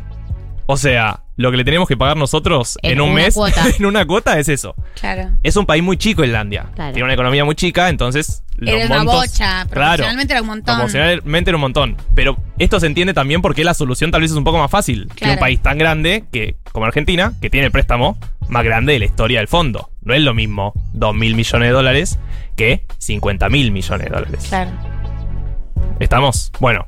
O 0.67 0.77
sea, 0.77 1.22
lo 1.37 1.51
que 1.51 1.57
le 1.57 1.63
tenemos 1.65 1.87
que 1.87 1.97
pagar 1.97 2.15
nosotros 2.17 2.77
en, 2.81 2.93
En 2.93 3.01
un 3.01 3.13
mes, 3.13 3.33
cuota. 3.33 3.63
en 3.77 3.85
una 3.85 4.05
cuota, 4.05 4.39
es 4.39 4.47
eso. 4.49 4.75
Claro. 4.99 5.31
Es 5.43 5.55
un 5.57 5.65
país 5.65 5.83
muy 5.83 5.97
chico, 5.97 6.23
Islandia. 6.23 6.67
Claro. 6.75 6.93
Tiene 6.93 7.03
una 7.05 7.13
economía 7.13 7.43
muy 7.43 7.55
chica, 7.55 7.89
entonces. 7.89 8.43
los 8.55 8.73
Era 8.73 8.85
una 9.01 9.03
bocha. 9.03 9.65
Proporcionalmente 9.69 10.33
era 10.33 10.41
un 10.41 10.47
montón. 10.47 10.75
Proporcionalmente 10.75 11.49
era 11.49 11.57
un 11.57 11.61
montón. 11.61 11.97
Pero 12.15 12.37
esto 12.57 12.79
se 12.79 12.87
entiende 12.87 13.13
también 13.13 13.41
porque 13.41 13.63
la 13.63 13.73
solución 13.73 14.11
tal 14.11 14.21
vez 14.21 14.31
es 14.31 14.37
un 14.37 14.43
poco 14.45 14.57
más 14.59 14.71
fácil 14.71 15.07
que 15.07 15.25
un 15.25 15.29
Claro. 15.31 15.39
país 15.39 15.61
tan 15.61 15.77
grande 15.77 16.23
que, 16.31 16.55
como 16.71 16.85
Argentina, 16.85 17.33
que 17.41 17.49
tiene 17.49 17.65
el 17.67 17.71
préstamo 17.71 18.17
más 18.47 18.63
grande 18.63 18.93
de 18.93 18.99
la 18.99 19.05
historia 19.05 19.39
del 19.39 19.47
fondo. 19.47 19.89
No 20.03 20.13
es 20.13 20.21
lo 20.21 20.33
mismo 20.33 20.71
2 20.93 21.15
mil 21.15 21.35
millones 21.35 21.67
de 21.67 21.73
dólares 21.73 22.19
que 22.55 22.85
50 22.99 23.49
mil 23.49 23.71
millones 23.71 24.07
de 24.07 24.13
dólares. 24.15 24.45
Claro. 24.47 24.71
¿Estamos? 25.99 26.51
Bueno. 26.59 26.87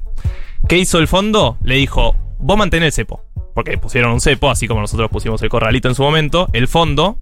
¿Qué 0.68 0.78
hizo 0.78 1.00
el 1.00 1.08
fondo? 1.08 1.58
Le 1.64 1.76
dijo, 1.76 2.16
vos 2.40 2.58
mantén 2.58 2.84
el 2.84 2.92
cepo. 2.92 3.24
Porque 3.58 3.76
pusieron 3.80 4.12
un 4.12 4.22
cepo, 4.22 4.52
así 4.52 4.68
como 4.68 4.82
nosotros 4.82 5.10
pusimos 5.10 5.42
el 5.42 5.50
corralito 5.50 5.88
en 5.90 5.96
su 5.96 6.04
momento, 6.04 6.48
el 6.54 6.68
fondo, 6.68 7.18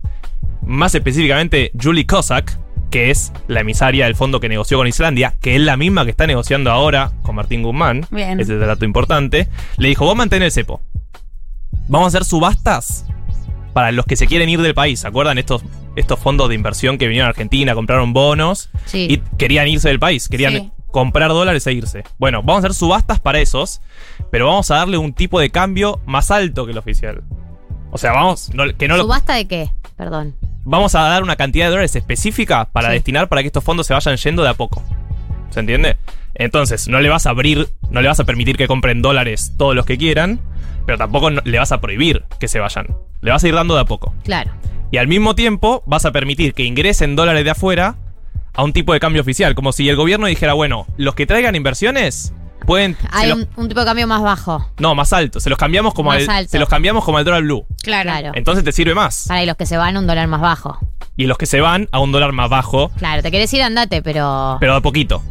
más 0.66 0.94
específicamente 0.94 1.72
Julie 1.82 2.06
Cossack, 2.06 2.60
que 2.92 3.10
es 3.10 3.32
la 3.48 3.62
emisaria 3.62 4.04
del 4.04 4.16
fondo 4.18 4.42
que 4.42 4.50
negoció 4.50 4.78
con 4.78 4.86
Islandia, 4.86 5.34
que 5.40 5.56
es 5.56 5.62
la 5.62 5.78
misma 5.78 6.04
que 6.04 6.12
está 6.12 6.28
negociando 6.28 6.72
ahora 6.72 7.14
con 7.22 7.36
Martín 7.36 7.64
Guzmán, 7.64 8.06
Bien. 8.12 8.38
ese 8.42 8.54
es 8.54 8.62
el 8.62 8.68
dato 8.68 8.84
importante, 8.84 9.48
le 9.78 9.88
dijo, 9.88 10.04
vos 10.04 10.18
mantén 10.18 10.44
el 10.44 10.52
cepo. 10.52 10.82
Vamos 11.88 12.08
a 12.08 12.18
hacer 12.18 12.26
subastas 12.26 13.06
para 13.72 13.94
los 13.94 14.06
que 14.06 14.18
se 14.18 14.28
quieren 14.28 14.50
ir 14.50 14.62
del 14.62 14.74
país. 14.74 15.00
¿Se 15.00 15.08
acuerdan 15.08 15.38
estos, 15.38 15.64
estos 15.96 16.20
fondos 16.20 16.50
de 16.50 16.56
inversión 16.56 16.98
que 16.98 17.08
vinieron 17.08 17.28
a 17.28 17.30
Argentina, 17.30 17.74
compraron 17.76 18.12
bonos 18.12 18.70
Sí. 18.88 19.08
y 19.10 19.18
querían 19.38 19.70
irse 19.70 19.88
del 19.88 20.00
país? 20.00 20.28
Querían 20.28 20.52
Sí. 20.54 20.72
Comprar 20.96 21.28
dólares 21.32 21.68
e 21.68 21.74
irse. 21.74 22.06
Bueno, 22.18 22.42
vamos 22.42 22.64
a 22.64 22.68
hacer 22.68 22.74
subastas 22.74 23.20
para 23.20 23.40
esos, 23.42 23.82
pero 24.32 24.48
vamos 24.48 24.72
a 24.72 24.76
darle 24.78 24.98
un 24.98 25.12
tipo 25.12 25.42
de 25.42 25.50
cambio 25.50 26.00
más 26.06 26.32
alto 26.32 26.66
que 26.66 26.72
el 26.72 26.78
oficial. 26.78 27.22
O 27.92 27.98
sea, 27.98 28.14
vamos, 28.14 28.50
no- 28.54 28.64
que 28.78 28.88
no 28.88 28.96
lo, 28.96 29.04
¿Subasta 29.04 29.34
de 29.34 29.46
qué? 29.46 29.70
Perdón. 29.98 30.36
vamos 30.64 30.96
a 30.96 31.02
dar 31.02 31.22
una 31.22 31.36
cantidad 31.36 31.66
de 31.66 31.72
dólares 31.72 31.98
específica 31.98 32.70
para 32.72 32.88
Sí. 32.88 32.94
destinar 32.94 33.28
para 33.28 33.42
que 33.42 33.48
estos 33.48 33.62
fondos 33.62 33.86
se 33.88 33.94
vayan 33.94 34.16
yendo 34.16 34.42
de 34.44 34.48
a 34.50 34.54
poco. 34.54 34.82
¿Se 35.50 35.60
entiende? 35.60 35.98
Entonces, 36.34 36.88
no 36.88 37.02
le 37.02 37.10
vas 37.10 37.26
a 37.26 37.32
abrir, 37.32 37.68
no 37.90 38.02
le 38.02 38.08
vas 38.08 38.22
a 38.22 38.24
permitir 38.24 38.56
que 38.56 38.68
compren 38.68 39.02
dólares 39.02 39.52
todos 39.58 39.76
los 39.76 39.86
que 39.86 39.98
quieran, 39.98 40.40
pero 40.86 40.98
tampoco 40.98 41.30
no- 41.30 41.42
le 41.44 41.60
vas 41.60 41.74
a 41.74 41.82
prohibir 41.82 42.24
que 42.40 42.48
se 42.48 42.60
vayan. 42.62 42.88
Le 43.20 43.32
vas 43.32 43.44
a 43.44 43.48
ir 43.50 43.54
dando 43.54 43.76
de 43.76 43.82
a 43.82 43.86
poco. 43.86 44.14
Claro. 44.24 44.52
Y 44.92 44.98
al 44.98 45.10
mismo 45.10 45.36
tiempo 45.36 45.84
vas 45.86 46.06
a 46.06 46.12
permitir 46.14 46.54
que 46.54 46.64
ingresen 46.64 47.18
dólares 47.18 47.44
de 47.44 47.50
afuera 47.52 47.96
a 48.56 48.64
un 48.64 48.74
tipo 48.74 48.94
de 48.94 49.00
cambio 49.00 49.22
oficial. 49.22 49.56
Como 49.56 49.72
si 49.72 49.88
el 49.90 49.96
gobierno 49.96 50.28
dijera, 50.28 50.54
bueno, 50.54 50.88
los 50.98 51.16
que 51.16 51.26
traigan 51.26 51.56
inversiones 51.56 52.34
pueden... 52.66 52.98
Hay 53.12 53.30
los- 53.30 53.38
un, 53.40 53.48
un 53.58 53.68
tipo 53.68 53.80
de 53.82 53.86
cambio 53.86 54.08
más 54.08 54.22
bajo. 54.22 54.70
no, 54.80 54.96
más 54.96 55.14
alto. 55.14 55.40
Se 55.40 55.50
los 55.50 55.58
cambiamos 55.60 55.94
como 55.94 56.10
Más 56.12 56.24
al, 56.28 56.30
alto. 56.38 56.52
se 56.52 56.60
los 56.60 56.70
cambiamos 56.70 57.04
como 57.04 57.18
al 57.18 57.26
dólar 57.26 57.44
blue. 57.44 57.66
Claro. 57.84 58.10
Claro. 58.10 58.32
Entonces 58.34 58.64
te 58.64 58.72
sirve 58.72 58.96
más. 58.96 59.26
Para 59.28 59.46
los 59.46 59.56
que 59.56 59.66
se 59.66 59.78
van, 59.78 59.98
un 59.98 60.08
dólar 60.08 60.28
más 60.28 60.42
bajo. 60.42 60.80
Y 61.18 61.28
los 61.28 61.38
que 61.38 61.46
se 61.46 61.62
van 61.62 61.88
a 61.92 62.00
un 62.00 62.12
dólar 62.12 62.32
más 62.34 62.50
bajo, 62.50 62.90
Claro, 62.98 63.22
te 63.22 63.32
querés 63.32 63.54
ir, 63.54 63.62
andate, 63.64 64.02
pero. 64.02 64.58
pero 64.60 64.76
de 64.76 64.82
poquito. 64.82 65.22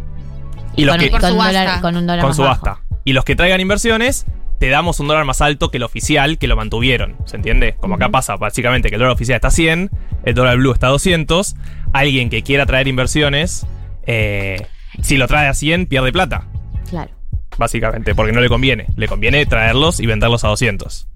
Y 0.77 0.85
los 0.87 0.97
con, 0.97 1.05
que, 1.05 1.11
con 1.11 1.23
un 1.25 1.31
subasta. 1.31 1.47
dólar, 1.61 1.81
con 1.81 1.97
un 1.97 2.07
dólar 2.07 2.21
con 2.21 2.29
más 2.31 2.37
subasta. 2.37 2.71
bajo. 2.71 2.81
Y 3.05 3.13
los 3.13 3.25
que 3.25 3.37
traigan 3.37 3.61
inversiones, 3.61 4.25
te 4.59 4.69
damos 4.69 5.01
un 5.01 5.09
dólar 5.09 5.25
más 5.25 5.41
alto 5.41 5.71
que 5.71 5.79
el 5.79 5.83
oficial 5.83 6.39
que 6.39 6.47
lo 6.47 6.57
mantuvieron. 6.57 7.17
¿Se 7.27 7.37
entiende? 7.37 7.77
Como 7.81 7.97
acá 7.97 8.09
pasa 8.09 8.37
básicamente 8.37 8.89
que 8.89 8.97
el 8.97 9.01
dólar 9.01 9.15
oficial 9.15 9.37
está 9.37 9.49
a 9.49 9.51
100, 9.51 9.91
el 10.25 10.35
dólar 10.35 10.57
blue 10.57 10.73
está 10.73 10.89
a 10.89 10.91
200. 10.91 11.57
Alguien 11.93 12.31
que 12.31 12.43
quiera 12.43 12.67
traer 12.67 12.89
inversiones, 12.89 13.67
eh, 14.07 14.67
si 15.03 15.17
lo 15.17 15.27
trae 15.29 15.49
a 15.49 15.55
100, 15.55 15.87
pierde 15.87 16.13
plata. 16.13 16.47
Claro. 16.89 17.11
Básicamente, 17.57 18.15
porque 18.15 18.33
no 18.33 18.41
le 18.41 18.49
conviene. 18.49 18.87
Le 18.97 19.07
conviene 19.09 19.45
traerlos 19.47 20.01
y 20.01 20.07
venderlos 20.07 20.45
a 20.45 20.49
200. 20.49 21.09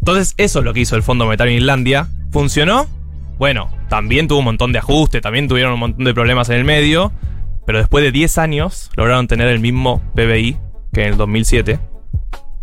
Entonces, 0.00 0.34
eso 0.36 0.58
es 0.60 0.64
lo 0.64 0.74
que 0.74 0.80
hizo 0.80 0.96
el 0.96 1.02
Fondo 1.02 1.24
Monetario 1.24 1.52
en 1.52 1.58
Islandia. 1.58 2.08
¿Funcionó? 2.30 2.86
Bueno, 3.38 3.70
también 3.88 4.28
tuvo 4.28 4.40
un 4.40 4.46
montón 4.46 4.72
de 4.72 4.78
ajustes, 4.78 5.20
también 5.20 5.48
tuvieron 5.48 5.74
un 5.74 5.80
montón 5.80 6.04
de 6.04 6.14
problemas 6.14 6.48
en 6.48 6.56
el 6.56 6.64
medio. 6.64 7.12
Pero 7.66 7.78
después 7.78 8.04
de 8.04 8.12
10 8.12 8.38
años 8.38 8.90
lograron 8.96 9.26
tener 9.26 9.48
el 9.48 9.58
mismo 9.58 10.00
PBI 10.14 10.56
que 10.92 11.02
en 11.02 11.08
el 11.08 11.16
2007. 11.16 11.80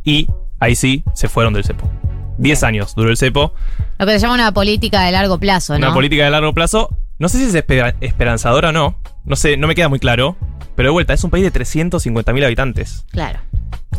Y 0.03 0.27
ahí 0.59 0.75
sí 0.75 1.03
se 1.13 1.27
fueron 1.29 1.53
del 1.53 1.63
cepo. 1.63 1.89
10 2.37 2.63
años 2.63 2.95
duró 2.95 3.09
el 3.09 3.17
cepo. 3.17 3.53
Lo 3.99 4.05
que 4.05 4.13
se 4.13 4.19
llama 4.19 4.33
una 4.33 4.51
política 4.51 5.01
de 5.03 5.11
largo 5.11 5.37
plazo, 5.37 5.73
¿no? 5.73 5.85
Una 5.87 5.93
política 5.93 6.23
de 6.25 6.31
largo 6.31 6.53
plazo. 6.53 6.89
No 7.19 7.29
sé 7.29 7.37
si 7.37 7.43
es 7.45 7.53
espera- 7.55 7.95
esperanzadora 8.01 8.69
o 8.69 8.71
no. 8.71 8.97
No 9.25 9.35
sé, 9.35 9.55
no 9.55 9.67
me 9.67 9.75
queda 9.75 9.87
muy 9.87 9.99
claro. 9.99 10.35
Pero 10.75 10.89
de 10.89 10.93
vuelta, 10.93 11.13
es 11.13 11.23
un 11.23 11.29
país 11.29 11.43
de 11.43 11.51
350.000 11.53 12.43
habitantes. 12.43 13.05
Claro. 13.11 13.39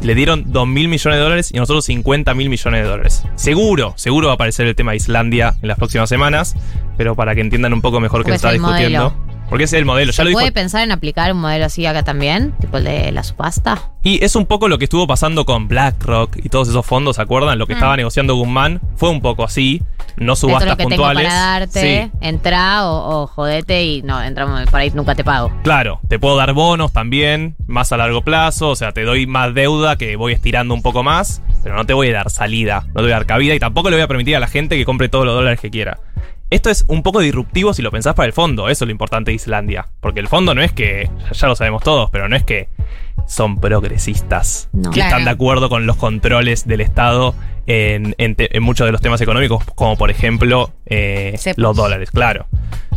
Le 0.03 0.15
dieron 0.17 0.53
2 0.53 0.67
mil 0.67 0.89
millones 0.89 1.19
de 1.19 1.23
dólares 1.23 1.51
y 1.53 1.57
nosotros 1.59 1.85
50 1.85 2.35
mil 2.35 2.51
millones 2.51 2.83
de 2.83 2.89
dólares. 2.89 3.23
Seguro, 3.37 3.95
seguro 3.97 4.27
va 4.27 4.33
a 4.33 4.35
aparecer 4.35 4.67
el 4.67 4.75
tema 4.75 4.91
de 4.91 4.97
Islandia 4.97 5.55
en 5.63 5.69
las 5.69 5.79
próximas 5.79 6.09
semanas. 6.09 6.57
Pero 6.99 7.15
para 7.15 7.35
que 7.37 7.41
entiendan 7.41 7.73
un 7.73 7.81
poco 7.81 8.01
mejor 8.01 8.25
qué 8.25 8.33
se 8.33 8.37
está 8.37 8.51
discutiendo. 8.51 9.11
modelo. 9.11 9.34
Porque 9.49 9.65
ese 9.65 9.77
es 9.77 9.81
el 9.81 9.85
modelo, 9.87 10.11
ya 10.11 10.17
¿Se 10.17 10.23
lo 10.25 10.29
dijo. 10.31 10.41
puede 10.41 10.53
pensar 10.53 10.83
en 10.83 10.91
aplicar 10.93 11.31
un 11.33 11.41
modelo 11.41 11.67
así 11.67 11.85
acá 11.87 12.03
también? 12.03 12.53
Tipo 12.61 12.79
el 12.79 12.85
de 12.85 13.13
la 13.13 13.23
subasta. 13.23 13.91
Y 14.03 14.23
es 14.25 14.37
un 14.37 14.47
poco 14.47 14.69
lo 14.69 14.79
que 14.79 14.85
estuvo 14.85 15.07
pasando 15.07 15.45
con 15.45 15.69
BlackRock 15.69 16.37
y 16.43 16.49
todos 16.49 16.69
esos 16.69 16.85
fondos, 16.85 17.17
¿se 17.17 17.23
acuerdan? 17.23 17.59
Lo 17.59 17.67
que 17.67 17.75
estaba 17.75 17.97
negociando 17.97 18.35
Guzmán 18.35 18.81
fue 18.97 19.11
un 19.11 19.21
poco 19.21 19.45
así. 19.45 19.83
No 20.17 20.33
Mm. 20.33 20.33
Esto 20.33 20.33
es 20.33 20.39
subastas 20.39 20.69
lo 20.71 20.77
que 20.77 20.85
puntuales. 20.85 21.23
tengo 21.25 21.35
para 21.35 21.51
darte. 21.51 21.81
Sí, 22.05 22.19
Entra 22.21 22.87
o, 22.87 23.23
o 23.23 23.27
jodete 23.27 23.83
y 23.85 24.03
no, 24.03 24.23
entramos 24.23 24.65
por 24.71 24.81
ahí 24.81 24.91
nunca 24.95 25.15
te 25.15 25.25
pago. 25.25 25.51
Claro, 25.65 26.01
te 26.09 26.19
puedo 26.19 26.37
dar 26.37 26.53
bonos 26.53 26.93
también, 26.93 27.57
más 27.67 27.91
a 27.93 27.97
largo 27.97 28.23
plazo, 28.23 28.71
o 28.71 28.77
sea, 28.77 28.93
te 28.93 29.03
doy 29.03 29.27
más 29.27 29.55
deuda 29.55 29.97
que 29.97 30.15
voy 30.17 30.33
estirando 30.33 30.73
un 30.75 30.83
poco 30.83 31.03
más, 31.03 31.43
pero 31.63 31.75
no 31.75 31.85
te 31.85 31.95
voy 31.95 32.11
a 32.11 32.13
dar 32.15 32.31
salida, 32.31 32.85
no 32.89 32.95
te 32.95 33.03
voy 33.03 33.11
a 33.13 33.15
dar 33.17 33.27
cabida 33.27 33.55
y 33.55 33.59
tampoco 33.59 33.91
le 33.91 33.97
voy 33.97 34.05
a 34.05 34.09
permitir 34.09 34.37
a 34.37 34.41
la 34.41 34.47
gente 34.47 34.77
que 34.77 34.85
compre 34.85 35.09
todos 35.09 35.25
los 35.27 35.35
dólares 35.35 35.59
que 35.61 35.71
quiera. 35.71 35.99
Esto 36.55 36.71
es 36.71 36.85
un 36.87 37.03
poco 37.03 37.19
disruptivo 37.21 37.75
si 37.75 37.83
lo 37.83 37.91
pensás 37.91 38.15
para 38.15 38.27
el 38.29 38.33
fondo, 38.33 38.69
eso 38.69 38.85
es 38.85 38.87
lo 38.87 38.93
importante 38.93 39.33
de 39.33 39.35
Islandia, 39.35 39.89
porque 40.01 40.21
el 40.21 40.29
fondo 40.29 40.55
no 40.55 40.63
es 40.63 40.71
que, 40.73 41.11
ya 41.33 41.49
lo 41.49 41.57
sabemos 41.57 41.83
todos, 41.83 42.11
pero 42.11 42.29
no 42.29 42.37
es 42.37 42.45
que 42.45 42.69
son 43.27 43.59
progresistas, 43.59 44.69
No. 44.73 44.91
que 44.91 44.95
Claro. 45.01 45.09
están 45.09 45.25
de 45.25 45.31
acuerdo 45.31 45.69
con 45.69 45.87
los 45.87 45.97
controles 45.97 46.65
del 46.67 46.81
Estado 46.81 47.35
en, 47.67 48.15
en 48.19 48.37
te- 48.37 48.57
en 48.57 48.63
muchos 48.63 48.87
de 48.87 48.93
los 48.93 49.01
temas 49.01 49.21
económicos, 49.21 49.65
como 49.75 49.97
por 49.97 50.11
ejemplo 50.13 50.71
eh, 50.87 51.37
los 51.57 51.77
dólares, 51.77 52.11
claro. 52.13 52.47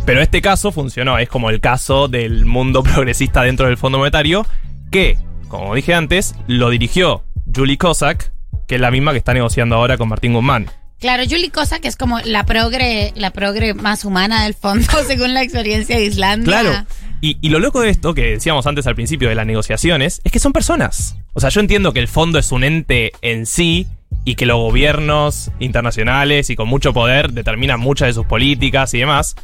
Pero 0.06 0.20
este 0.20 0.40
caso 0.40 0.70
funcionó, 0.70 1.18
es 1.18 1.28
como 1.28 1.50
el 1.50 1.60
caso 1.60 2.06
del 2.06 2.46
mundo 2.46 2.82
progresista 2.84 3.42
dentro 3.42 3.66
del 3.66 3.76
Fondo 3.76 3.98
Monetario, 3.98 4.46
que, 4.92 5.18
como 5.48 5.74
dije 5.74 5.94
antes, 5.94 6.36
lo 6.46 6.70
dirigió 6.70 7.24
Julie 7.52 7.76
Cossack, 7.76 8.32
que 8.68 8.76
es 8.76 8.80
la 8.80 8.90
misma 8.92 9.10
que 9.12 9.18
está 9.18 9.34
negociando 9.34 9.74
ahora 9.74 9.96
con 9.98 10.08
Martín 10.08 10.34
Guzmán. 10.34 10.66
Claro, 11.00 11.22
Julie 11.28 11.50
Cosa, 11.50 11.78
que 11.78 11.88
es 11.88 11.96
como 11.96 12.18
la 12.20 12.44
progre, 12.44 13.12
la 13.14 13.30
progre 13.30 13.74
más 13.74 14.04
humana 14.04 14.44
del 14.44 14.54
fondo, 14.54 14.86
según 15.06 15.34
la 15.34 15.42
experiencia 15.42 15.96
de 15.96 16.04
Islandia. 16.04 16.60
Claro. 16.60 16.86
Y, 17.20 17.38
y 17.40 17.48
lo 17.48 17.58
loco 17.60 17.80
de 17.80 17.90
esto, 17.90 18.14
que 18.14 18.32
decíamos 18.32 18.66
antes 18.66 18.86
al 18.86 18.94
principio 18.94 19.28
de 19.28 19.34
las 19.34 19.46
negociaciones, 19.46 20.20
es 20.24 20.32
que 20.32 20.38
son 20.38 20.52
personas. 20.52 21.16
O 21.34 21.40
sea, 21.40 21.50
yo 21.50 21.60
entiendo 21.60 21.92
que 21.92 22.00
el 22.00 22.08
fondo 22.08 22.38
es 22.38 22.52
un 22.52 22.64
ente 22.64 23.12
en 23.22 23.46
sí 23.46 23.86
y 24.24 24.34
que 24.34 24.46
los 24.46 24.58
gobiernos 24.58 25.50
internacionales 25.58 26.50
y 26.50 26.56
con 26.56 26.68
mucho 26.68 26.92
poder 26.92 27.32
determinan 27.32 27.80
muchas 27.80 28.08
de 28.08 28.14
sus 28.14 28.26
políticas 28.26 28.92
y 28.94 28.98
demás. 28.98 29.36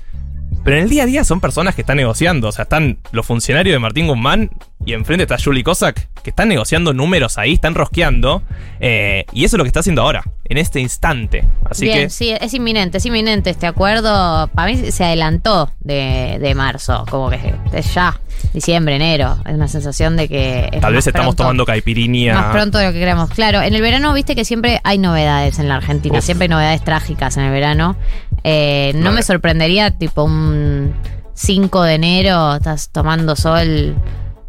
Pero 0.64 0.77
en 0.77 0.85
el 0.85 0.90
día 0.90 1.03
a 1.03 1.07
día 1.07 1.25
son 1.25 1.40
personas 1.40 1.75
que 1.75 1.83
están 1.83 1.99
negociando. 1.99 2.49
O 2.49 2.53
sea, 2.53 2.64
están 2.64 2.99
los 3.12 3.27
funcionarios 3.27 3.75
de 3.75 3.79
Martín 3.79 4.07
Guzmán 4.07 4.51
y 4.87 4.92
enfrente 4.92 5.23
está 5.25 5.37
Julie 5.42 5.62
Cossack, 5.64 6.09
que 6.23 6.31
están 6.31 6.49
negociando 6.49 6.92
números 6.92 7.38
ahí, 7.38 7.55
están 7.55 7.75
rosqueando. 7.75 8.42
eh, 8.81 9.25
y 9.33 9.44
eso 9.44 9.57
es 9.57 9.59
lo 9.59 9.64
que 9.64 9.68
está 9.68 9.81
haciendo 9.81 10.03
ahora, 10.03 10.23
en 10.44 10.59
este 10.59 10.81
instante. 10.81 11.44
Así 11.70 11.87
Bien, 11.87 12.01
que. 12.05 12.11
sí, 12.11 12.35
es 12.38 12.53
inminente, 12.55 12.99
es 12.99 13.07
inminente 13.07 13.51
este 13.51 13.66
acuerdo. 13.66 14.49
Para 14.55 14.70
mí 14.73 14.77
se 14.90 15.05
adelantó 15.05 15.70
de, 15.81 16.38
de 16.40 16.55
marzo, 16.55 17.05
como 17.11 17.31
que 17.31 17.55
es 17.73 17.94
ya, 17.94 18.20
diciembre, 18.53 18.97
enero. 18.97 19.38
Es 19.47 19.55
una 19.55 19.68
sensación 19.68 20.16
de 20.16 20.29
que. 20.29 20.68
es 20.73 20.81
Tal 20.81 20.92
vez 20.94 21.07
estamos 21.07 21.29
pronto- 21.35 21.42
tomando 21.44 21.64
caipirinha. 21.64 22.35
Más 22.35 22.53
pronto 22.53 22.79
de 22.79 22.87
lo 22.87 22.92
que 22.92 22.99
queremos. 22.99 23.31
Claro, 23.31 23.62
en 23.62 23.75
el 23.75 23.81
verano 23.83 24.12
viste 24.12 24.35
que 24.35 24.44
siempre 24.44 24.81
hay 24.85 24.99
novedades 24.99 25.59
en 25.59 25.68
la 25.68 25.77
Argentina, 25.77 26.18
Uf. 26.18 26.25
siempre 26.25 26.44
hay 26.44 26.49
novedades 26.51 26.83
trágicas 26.85 27.37
en 27.37 27.44
el 27.44 27.51
verano. 27.53 27.97
Eh, 28.44 28.92
no 28.97 29.12
me 29.12 29.23
sorprendería, 29.23 29.90
tipo 29.92 30.25
un 30.25 30.92
5 31.35 31.83
de 31.83 31.94
enero, 31.94 32.55
estás 32.57 32.90
tomando 32.90 33.35
sol 33.37 33.94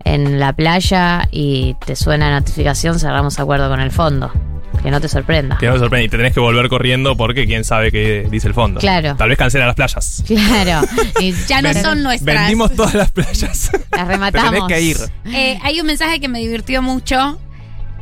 en 0.06 0.39
la 0.39 0.54
playa 0.54 1.28
y 1.32 1.76
te 1.86 1.96
suena 1.98 2.32
notificación, 2.39 2.98
cerramos 3.00 3.38
acuerdo 3.39 3.68
con 3.70 3.80
el 3.82 3.91
fondo. 3.91 4.32
Que 4.84 4.91
no 4.91 5.02
te 5.02 5.08
sorprenda. 5.08 5.58
Que 5.58 5.65
no 5.68 5.74
te 5.74 5.80
sorprende 5.80 6.06
y 6.06 6.10
te 6.10 6.18
tenés 6.18 6.34
que 6.34 6.39
volver 6.39 6.70
corriendo 6.70 7.18
porque 7.18 7.48
quién 7.48 7.63
sabe 7.63 7.91
qué 7.91 8.28
dice 8.30 8.48
el 8.48 8.54
fondo. 8.54 8.80
Claro. 8.80 9.15
Tal 9.15 9.30
vez 9.30 9.38
cancela 9.38 9.65
las 9.65 9.76
playas. 9.76 10.24
Claro. 10.28 10.86
Y 11.20 11.34
Ya 11.48 11.62
no 11.62 11.74
Ven- 11.74 11.82
son 11.84 12.04
nuestras. 12.04 12.36
Vendimos 12.36 12.74
todas 12.76 12.94
las 12.94 13.10
playas. 13.12 13.41
las 13.41 13.72
Te 13.89 14.06
rematamos. 14.06 14.52
tenés 14.52 14.63
que 14.68 14.82
ir. 14.82 14.98
Eh, 15.34 15.58
hay 15.63 15.80
un 15.80 15.88
mensaje 15.88 16.20
que 16.20 16.28
me 16.28 16.39
divirtió 16.39 16.82
mucho. 16.84 17.39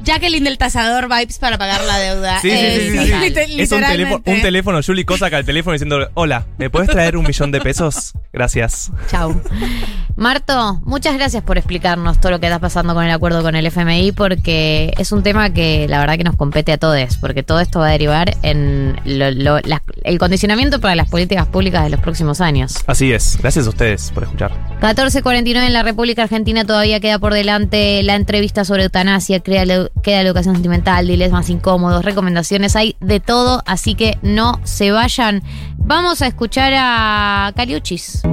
Jacqueline 0.04 0.44
del 0.44 0.58
tasador 0.58 1.08
vibes 1.10 1.40
para 1.40 1.58
pagar 1.58 1.82
la 1.86 1.98
deuda. 1.98 2.40
Sí, 2.42 2.50
sí, 2.50 2.56
Eh, 2.56 2.78
sí, 2.80 2.92
sí, 2.92 2.98
sí. 2.98 3.06
sí. 3.06 3.20
liter- 3.20 3.60
Es 3.62 3.72
un 3.72 3.82
teléfono, 3.82 4.24
un 4.26 4.42
teléfono, 4.42 4.80
Julie 4.86 5.06
Cossack 5.06 5.34
al 5.34 5.46
teléfono 5.46 5.74
diciendo, 5.74 6.10
hola, 6.14 6.46
¿me 6.58 6.70
puedes 6.70 6.90
traer 6.90 7.18
un 7.18 7.26
millón 7.26 7.52
de 7.52 7.62
pesos? 7.62 8.14
Gracias. 8.34 8.92
Chau. 9.10 9.42
Marto, 10.16 10.80
muchas 10.86 11.16
gracias 11.16 11.42
por 11.44 11.58
explicarnos 11.58 12.22
todo 12.22 12.34
lo 12.34 12.40
que 12.40 12.46
está 12.46 12.60
pasando 12.60 12.94
con 12.94 13.04
el 13.04 13.10
acuerdo 13.12 13.42
con 13.42 13.56
el 13.56 13.66
FMI, 13.66 14.12
porque 14.12 14.94
es 14.98 15.12
un 15.12 15.24
tema 15.24 15.52
que 15.52 15.88
la 15.88 16.00
verdad 16.00 16.18
que 16.18 16.24
nos 16.24 16.36
compete 16.36 16.72
a 16.72 16.78
todos, 16.78 17.18
porque 17.18 17.42
todo 17.42 17.60
esto 17.60 17.80
va 17.80 17.88
a 17.88 17.92
derivar 17.92 18.38
en 18.44 18.96
lo- 19.06 19.32
lo- 19.32 19.60
las- 19.62 19.82
el 20.04 20.20
condicionamiento 20.20 20.80
para 20.80 20.96
las 20.96 21.10
políticas 21.10 21.48
públicas 21.48 21.84
de 21.84 21.90
los 21.90 22.00
próximos 22.00 22.42
años. 22.42 22.76
Así 22.86 23.12
es. 23.12 23.38
Gracias 23.42 23.66
a 23.66 23.70
ustedes 23.70 24.12
por 24.14 24.24
escuchar. 24.24 24.52
14.49 24.82 25.66
en 25.66 25.74
la 25.74 25.82
República 25.84 26.24
Argentina 26.24 26.64
todavía 26.66 27.00
queda 27.00 27.18
por 27.18 27.34
delante 27.34 28.04
la 28.04 28.16
entrevista 28.16 28.66
sobre 28.66 28.84
eutanasia, 28.84 29.40
crea 29.40 29.66
la- 29.66 29.90
queda 30.02 30.22
educación 30.22 30.56
sentimental, 30.56 31.08
diles 31.08 31.32
más 31.32 31.50
incómodos, 31.50 32.04
recomendaciones, 32.04 32.76
hay 32.76 32.96
de 33.00 33.20
todo, 33.20 33.64
así 33.66 33.96
que 33.96 34.18
no 34.22 34.60
se 34.64 34.92
vayan. 34.92 35.44
Vamos 35.78 36.22
a 36.22 36.28
escuchar 36.28 36.74
a 36.76 37.52
Caliuchis. 37.56 38.24